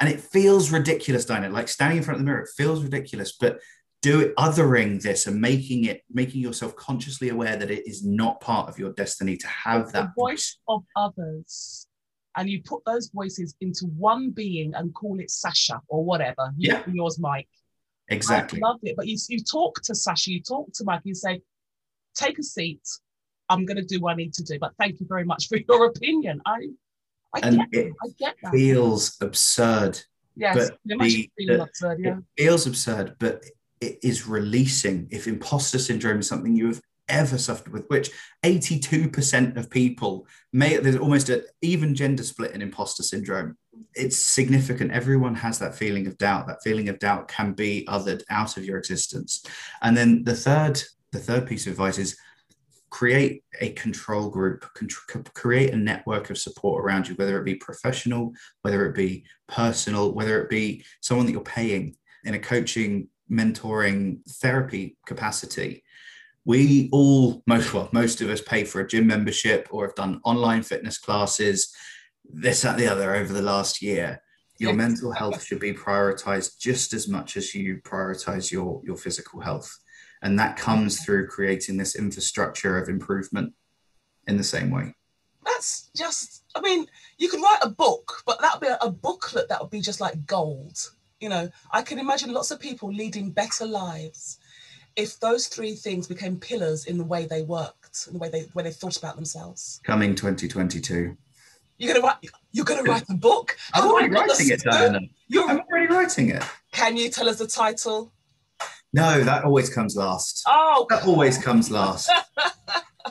And 0.00 0.08
it 0.08 0.20
feels 0.20 0.70
ridiculous, 0.70 1.24
Dinah. 1.24 1.50
Like 1.50 1.68
standing 1.68 1.98
in 1.98 2.04
front 2.04 2.20
of 2.20 2.24
the 2.24 2.30
mirror, 2.30 2.42
it 2.42 2.50
feels 2.56 2.82
ridiculous, 2.82 3.32
but 3.32 3.60
do 4.04 4.20
it 4.20 4.36
othering 4.36 5.00
this 5.00 5.26
and 5.26 5.40
making 5.40 5.84
it 5.84 6.02
making 6.12 6.38
yourself 6.38 6.76
consciously 6.76 7.30
aware 7.30 7.56
that 7.56 7.70
it 7.70 7.86
is 7.86 8.04
not 8.04 8.38
part 8.38 8.68
of 8.68 8.78
your 8.78 8.92
destiny 8.92 9.34
to 9.34 9.46
have 9.46 9.90
that 9.92 10.10
the 10.14 10.22
voice 10.22 10.58
of 10.68 10.82
others 10.94 11.86
and 12.36 12.50
you 12.50 12.62
put 12.62 12.84
those 12.84 13.08
voices 13.08 13.54
into 13.60 13.86
one 13.96 14.30
being 14.30 14.74
and 14.74 14.92
call 14.94 15.20
it 15.20 15.30
Sasha 15.30 15.80
or 15.88 16.04
whatever. 16.04 16.52
Yeah. 16.56 16.82
Yours, 16.92 17.18
Mike. 17.18 17.48
Exactly. 18.08 18.60
I 18.62 18.68
love 18.68 18.80
it. 18.82 18.96
But 18.96 19.06
you, 19.06 19.16
you 19.28 19.38
talk 19.40 19.80
to 19.82 19.94
Sasha, 19.94 20.32
you 20.32 20.42
talk 20.42 20.72
to 20.74 20.84
Mike, 20.84 21.02
you 21.04 21.14
say, 21.14 21.40
take 22.14 22.38
a 22.38 22.42
seat. 22.42 22.82
I'm 23.48 23.64
going 23.64 23.76
to 23.76 23.84
do 23.84 24.00
what 24.00 24.12
I 24.12 24.16
need 24.16 24.34
to 24.34 24.42
do. 24.42 24.58
But 24.58 24.72
thank 24.78 25.00
you 25.00 25.06
very 25.08 25.24
much 25.24 25.48
for 25.48 25.58
your 25.68 25.86
opinion. 25.86 26.40
I, 26.44 26.68
I, 27.34 27.40
and 27.42 27.58
get, 27.70 27.86
it 27.86 27.92
I 28.02 28.08
get 28.18 28.34
that. 28.42 28.52
feels 28.52 29.16
absurd. 29.20 30.00
Yes, 30.36 30.70
but 30.70 30.78
the, 30.84 31.30
the, 31.36 31.62
absurd, 31.62 32.00
yeah. 32.00 32.16
It 32.36 32.42
feels 32.42 32.66
absurd, 32.66 33.14
but 33.20 33.44
it 33.80 33.98
is 34.02 34.26
releasing. 34.26 35.08
If 35.10 35.26
imposter 35.26 35.78
syndrome 35.78 36.20
is 36.20 36.28
something 36.28 36.56
you 36.56 36.66
have 36.68 36.80
ever 37.08 37.38
suffered 37.38 37.72
with, 37.72 37.86
which 37.88 38.10
82% 38.42 39.56
of 39.56 39.70
people 39.70 40.26
may, 40.52 40.78
there's 40.78 40.96
almost 40.96 41.28
an 41.28 41.42
even 41.60 41.94
gender 41.94 42.22
split 42.22 42.52
in 42.52 42.62
imposter 42.62 43.02
syndrome. 43.02 43.56
It's 43.94 44.16
significant. 44.16 44.92
Everyone 44.92 45.34
has 45.34 45.58
that 45.58 45.74
feeling 45.74 46.06
of 46.06 46.16
doubt. 46.18 46.46
That 46.46 46.62
feeling 46.62 46.88
of 46.88 46.98
doubt 46.98 47.28
can 47.28 47.52
be 47.52 47.84
othered 47.88 48.22
out 48.30 48.56
of 48.56 48.64
your 48.64 48.78
existence. 48.78 49.44
And 49.82 49.96
then 49.96 50.24
the 50.24 50.34
third, 50.34 50.82
the 51.12 51.18
third 51.18 51.46
piece 51.46 51.66
of 51.66 51.72
advice 51.72 51.98
is 51.98 52.16
create 52.90 53.42
a 53.60 53.70
control 53.70 54.30
group, 54.30 54.64
create 55.34 55.74
a 55.74 55.76
network 55.76 56.30
of 56.30 56.38
support 56.38 56.84
around 56.84 57.08
you, 57.08 57.14
whether 57.16 57.36
it 57.40 57.44
be 57.44 57.56
professional, 57.56 58.32
whether 58.62 58.86
it 58.86 58.94
be 58.94 59.24
personal, 59.48 60.12
whether 60.14 60.40
it 60.40 60.48
be 60.48 60.84
someone 61.00 61.26
that 61.26 61.32
you're 61.32 61.40
paying 61.40 61.96
in 62.22 62.34
a 62.34 62.38
coaching 62.38 63.08
mentoring 63.30 64.18
therapy 64.28 64.96
capacity, 65.06 65.82
we 66.44 66.88
all 66.92 67.42
most 67.46 67.72
well 67.72 67.88
most 67.92 68.20
of 68.20 68.28
us 68.28 68.40
pay 68.40 68.64
for 68.64 68.80
a 68.80 68.86
gym 68.86 69.06
membership 69.06 69.68
or 69.70 69.86
have 69.86 69.94
done 69.94 70.20
online 70.24 70.62
fitness 70.62 70.98
classes 70.98 71.74
this 72.30 72.62
that 72.62 72.76
the 72.76 72.86
other 72.86 73.14
over 73.14 73.32
the 73.32 73.42
last 73.42 73.82
year. 73.82 74.20
Your 74.58 74.70
yes. 74.70 74.76
mental 74.76 75.12
health 75.12 75.44
should 75.44 75.58
be 75.58 75.72
prioritized 75.72 76.58
just 76.58 76.92
as 76.92 77.08
much 77.08 77.36
as 77.36 77.54
you 77.54 77.80
prioritize 77.82 78.52
your 78.52 78.80
your 78.84 78.96
physical 78.96 79.40
health. 79.40 79.76
And 80.22 80.38
that 80.38 80.56
comes 80.56 81.04
through 81.04 81.26
creating 81.26 81.76
this 81.76 81.96
infrastructure 81.96 82.78
of 82.78 82.88
improvement 82.88 83.52
in 84.26 84.36
the 84.36 84.44
same 84.44 84.70
way. 84.70 84.94
That's 85.44 85.90
just 85.94 86.44
i 86.54 86.60
mean 86.60 86.86
you 87.18 87.28
could 87.28 87.40
write 87.40 87.58
a 87.62 87.68
book 87.68 88.22
but 88.26 88.40
that 88.40 88.54
would 88.54 88.66
be 88.66 88.74
a 88.80 88.90
booklet 88.90 89.48
that 89.48 89.60
would 89.60 89.70
be 89.70 89.80
just 89.80 90.00
like 90.00 90.26
gold 90.26 90.78
you 91.20 91.28
know, 91.28 91.48
I 91.72 91.82
can 91.82 91.98
imagine 91.98 92.32
lots 92.32 92.50
of 92.50 92.60
people 92.60 92.92
leading 92.92 93.30
better 93.30 93.66
lives 93.66 94.38
if 94.96 95.18
those 95.20 95.48
three 95.48 95.74
things 95.74 96.06
became 96.06 96.38
pillars 96.38 96.86
in 96.86 96.98
the 96.98 97.04
way 97.04 97.26
they 97.26 97.42
worked, 97.42 98.06
in 98.06 98.14
the 98.14 98.18
way 98.18 98.28
they 98.28 98.42
when 98.52 98.64
they 98.64 98.70
thought 98.70 98.96
about 98.96 99.16
themselves. 99.16 99.80
Coming 99.84 100.14
2022. 100.14 101.16
You're 101.78 101.94
gonna 101.94 102.06
write. 102.06 102.18
You're 102.52 102.64
gonna 102.64 102.82
write 102.82 103.06
the 103.06 103.14
book. 103.14 103.56
I'm 103.74 103.90
already 103.90 104.10
writing 104.10 104.50
it, 104.50 104.62
Diana. 104.62 105.00
You're, 105.26 105.48
I'm 105.48 105.60
already 105.60 105.92
writing 105.92 106.28
it. 106.30 106.42
Can 106.72 106.96
you 106.96 107.10
tell 107.10 107.28
us 107.28 107.38
the 107.38 107.48
title? 107.48 108.12
No, 108.92 109.24
that 109.24 109.44
always 109.44 109.68
comes 109.68 109.96
last. 109.96 110.44
Oh, 110.46 110.86
that 110.90 111.04
always 111.04 111.36
comes 111.36 111.70
last. 111.70 112.10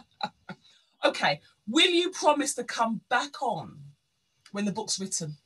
okay. 1.05 1.41
Will 1.67 1.89
you 1.89 2.09
promise 2.11 2.55
to 2.55 2.63
come 2.63 3.01
back 3.09 3.41
on 3.41 3.79
when 4.53 4.63
the 4.63 4.71
book's 4.71 4.99
written? 4.99 5.37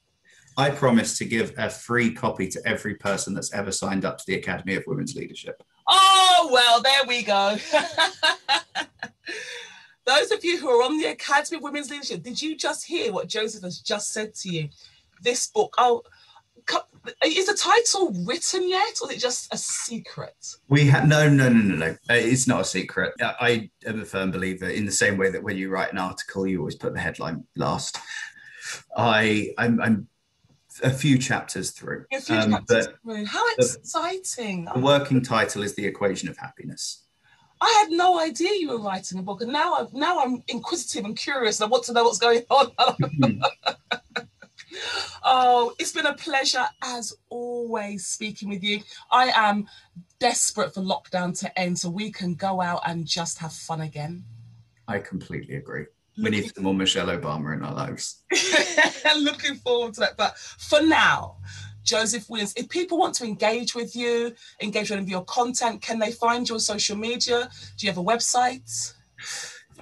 I 0.58 0.72
promise 0.72 1.17
to 1.20 1.26
give 1.26 1.54
a 1.58 1.70
free 1.70 2.12
copy 2.12 2.48
to 2.50 2.60
every 2.65 2.96
person 2.96 3.36
that's 3.36 3.54
ever 3.54 3.72
signed 3.72 4.04
up 4.06 4.17
to 4.17 4.24
the 4.26 4.36
Academy 4.36 4.76
of 4.76 4.84
Women's 4.88 5.15
Leadership. 5.15 5.62
Oh, 5.88 6.50
well, 6.52 6.82
there 6.82 7.04
we 7.08 7.22
go. 7.22 7.58
Those 10.06 10.32
of 10.32 10.43
you 10.43 10.58
who 10.58 10.70
are 10.70 10.84
on 10.84 10.98
the 10.98 11.06
Academy 11.08 11.58
of 11.58 11.63
Women's 11.63 11.91
Leadership, 11.91 12.24
did 12.24 12.41
you 12.41 12.58
just 12.58 12.86
hear 12.86 13.13
what 13.13 13.28
Joseph 13.28 13.63
has 13.63 13.80
just 13.80 14.12
said 14.12 14.34
to 14.36 14.50
you? 14.50 14.70
This 15.22 15.46
book, 15.46 15.76
oh, 15.78 16.02
is 17.24 17.46
the 17.46 17.54
title 17.54 18.12
written 18.26 18.67
yet, 18.67 18.98
or 19.02 19.12
is 19.12 19.17
it 19.17 19.22
just 19.22 19.54
a 19.54 19.58
secret? 19.58 20.56
We 20.70 20.88
have 20.88 21.08
no, 21.08 21.30
no, 21.30 21.50
no, 21.50 21.62
no, 21.62 21.76
no. 21.76 21.91
Uh, 22.10 22.15
it's 22.15 22.48
not 22.48 22.62
a 22.62 22.65
secret. 22.65 23.13
I 23.22 23.70
am 23.86 24.02
a 24.02 24.06
firm 24.06 24.32
believer 24.32 24.70
in 24.70 24.86
the 24.86 24.91
same 24.91 25.17
way 25.17 25.30
that 25.30 25.43
when 25.43 25.56
you 25.56 25.70
write 25.70 25.91
an 25.91 26.00
article, 26.00 26.48
you 26.48 26.60
always 26.60 26.76
put 26.76 26.93
the 26.93 27.00
headline 27.00 27.46
last. 27.56 28.00
I, 28.98 29.54
I'm, 29.58 29.80
I'm 29.80 30.08
a 30.84 30.90
few 30.90 31.18
chapters 31.18 31.72
through. 31.72 32.06
A 32.12 32.22
few 32.22 32.36
um, 32.36 32.52
chapters 32.52 32.88
through. 33.04 33.26
How 33.26 33.44
exciting! 33.54 34.66
The, 34.66 34.74
the 34.74 34.80
working 34.80 35.22
title 35.22 35.63
is 35.63 35.76
the 35.76 35.86
equation 35.86 36.30
of 36.30 36.38
happiness. 36.38 37.04
I 37.60 37.84
had 37.84 37.92
no 37.92 38.20
idea 38.20 38.52
you 38.60 38.70
were 38.70 38.80
writing 38.80 39.20
a 39.20 39.24
book, 39.24 39.42
and 39.42 39.52
now 39.52 39.76
I'm 39.76 39.88
now 39.94 40.20
I'm 40.20 40.44
inquisitive 40.48 41.06
and 41.06 41.18
curious, 41.18 41.60
and 41.60 41.68
I 41.68 41.72
want 41.72 41.86
to 41.86 41.94
know 41.94 42.04
what's 42.04 42.20
going 42.20 42.44
on. 42.50 42.72
oh, 45.24 45.74
it's 45.80 45.92
been 45.92 46.06
a 46.06 46.13
pleasure 46.13 46.66
as 46.84 47.13
always 47.30 48.06
speaking 48.06 48.50
with 48.50 48.63
you. 48.63 48.82
I 49.12 49.32
am 49.36 49.68
desperate 50.20 50.74
for 50.74 50.82
lockdown 50.82 51.38
to 51.40 51.60
end 51.60 51.80
so 51.80 51.90
we 51.90 52.12
can 52.12 52.36
go 52.36 52.62
out 52.62 52.82
and 52.86 53.06
just 53.06 53.40
have 53.40 53.54
fun 53.54 53.82
again. 53.82 54.24
I 54.88 55.00
completely 55.00 55.56
agree 55.56 55.86
we 56.17 56.30
need 56.30 56.53
some 56.53 56.63
more 56.63 56.73
Michelle 56.73 57.08
Obama 57.08 57.56
in 57.56 57.63
our 57.63 57.73
lives. 57.73 58.23
looking 59.19 59.56
forward 59.56 59.93
to 59.95 59.99
that. 60.01 60.17
But 60.17 60.38
for 60.38 60.82
now, 60.82 61.38
Joseph 61.84 62.30
Williams, 62.30 62.53
if 62.58 62.67
people 62.69 62.97
want 62.97 63.15
to 63.15 63.25
engage 63.25 63.75
with 63.75 63.95
you, 63.95 64.34
engage 64.62 64.89
with 64.89 65.08
your 65.08 65.23
content, 65.25 65.82
can 65.82 65.99
they 65.99 66.12
find 66.12 66.47
you 66.47 66.56
on 66.56 66.60
social 66.60 66.97
media? 66.97 67.49
Do 67.77 67.86
you 67.86 67.91
have 67.91 67.97
a 67.97 68.03
website? 68.03 68.93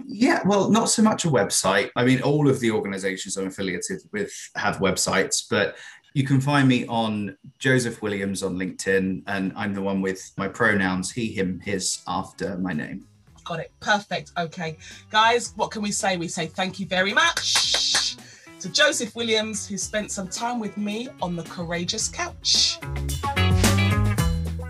Yeah, 0.05 0.41
well, 0.45 0.69
not 0.69 0.89
so 0.89 1.01
much 1.01 1.25
a 1.25 1.29
website. 1.29 1.89
I 1.95 2.03
mean, 2.03 2.21
all 2.21 2.49
of 2.49 2.59
the 2.59 2.71
organizations 2.71 3.37
I'm 3.37 3.47
affiliated 3.47 4.01
with 4.11 4.31
have 4.55 4.77
websites, 4.77 5.45
but 5.49 5.77
you 6.13 6.23
can 6.23 6.39
find 6.39 6.67
me 6.67 6.85
on 6.87 7.37
Joseph 7.59 8.01
Williams 8.01 8.43
on 8.43 8.55
LinkedIn, 8.55 9.23
and 9.27 9.53
I'm 9.55 9.73
the 9.73 9.81
one 9.81 10.01
with 10.01 10.31
my 10.37 10.47
pronouns 10.47 11.11
he, 11.11 11.31
him, 11.31 11.59
his 11.59 12.01
after 12.07 12.57
my 12.57 12.73
name. 12.73 13.07
Got 13.45 13.59
it. 13.59 13.71
Perfect. 13.79 14.31
Okay. 14.37 14.75
Guys, 15.11 15.53
what 15.55 15.71
can 15.71 15.81
we 15.81 15.91
say? 15.91 16.17
We 16.17 16.27
say 16.27 16.47
thank 16.47 16.79
you 16.79 16.87
very 16.87 17.13
much 17.13 18.17
to 18.59 18.71
Joseph 18.71 19.15
Williams, 19.15 19.67
who 19.67 19.77
spent 19.77 20.09
some 20.11 20.27
time 20.27 20.59
with 20.59 20.75
me 20.75 21.07
on 21.21 21.35
the 21.35 21.43
Courageous 21.43 22.07
Couch. 22.07 22.79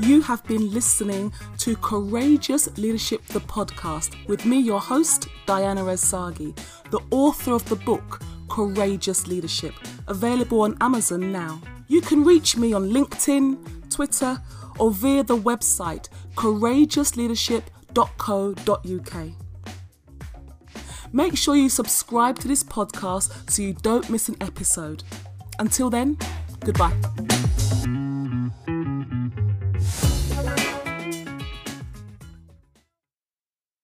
You 0.02 0.22
have 0.22 0.44
been 0.44 0.74
listening 0.74 1.32
to 1.60 1.78
Courageous 1.78 2.78
Leadership, 2.78 3.26
the 3.28 3.40
podcast, 3.40 4.28
with 4.28 4.46
me, 4.46 4.60
your 4.60 4.82
host, 4.82 5.30
Diana 5.46 5.82
Osagie, 5.82 6.54
the 6.92 7.00
author 7.12 7.54
of 7.54 7.64
the 7.70 7.78
book 7.78 8.22
Courageous 8.50 9.26
Leadership, 9.28 9.74
available 10.10 10.62
on 10.62 10.78
Amazon 10.82 11.32
now. 11.32 11.62
You 11.88 12.02
can 12.02 12.26
reach 12.26 12.58
me 12.58 12.74
on 12.74 12.90
LinkedIn, 12.90 13.90
Twitter, 13.90 14.42
or 14.78 14.92
via 14.92 15.24
the 15.24 15.38
website 15.38 16.10
courageousleadership.co.uk. 17.95 19.31
Make 21.13 21.38
sure 21.38 21.55
you 21.55 21.69
subscribe 21.69 22.39
to 22.39 22.47
this 22.47 22.63
podcast 22.63 23.49
so 23.49 23.62
you 23.62 23.73
don't 23.73 24.10
miss 24.10 24.27
an 24.27 24.36
episode. 24.41 25.03
Until 25.60 25.89
then, 25.89 26.17
goodbye. 26.60 26.93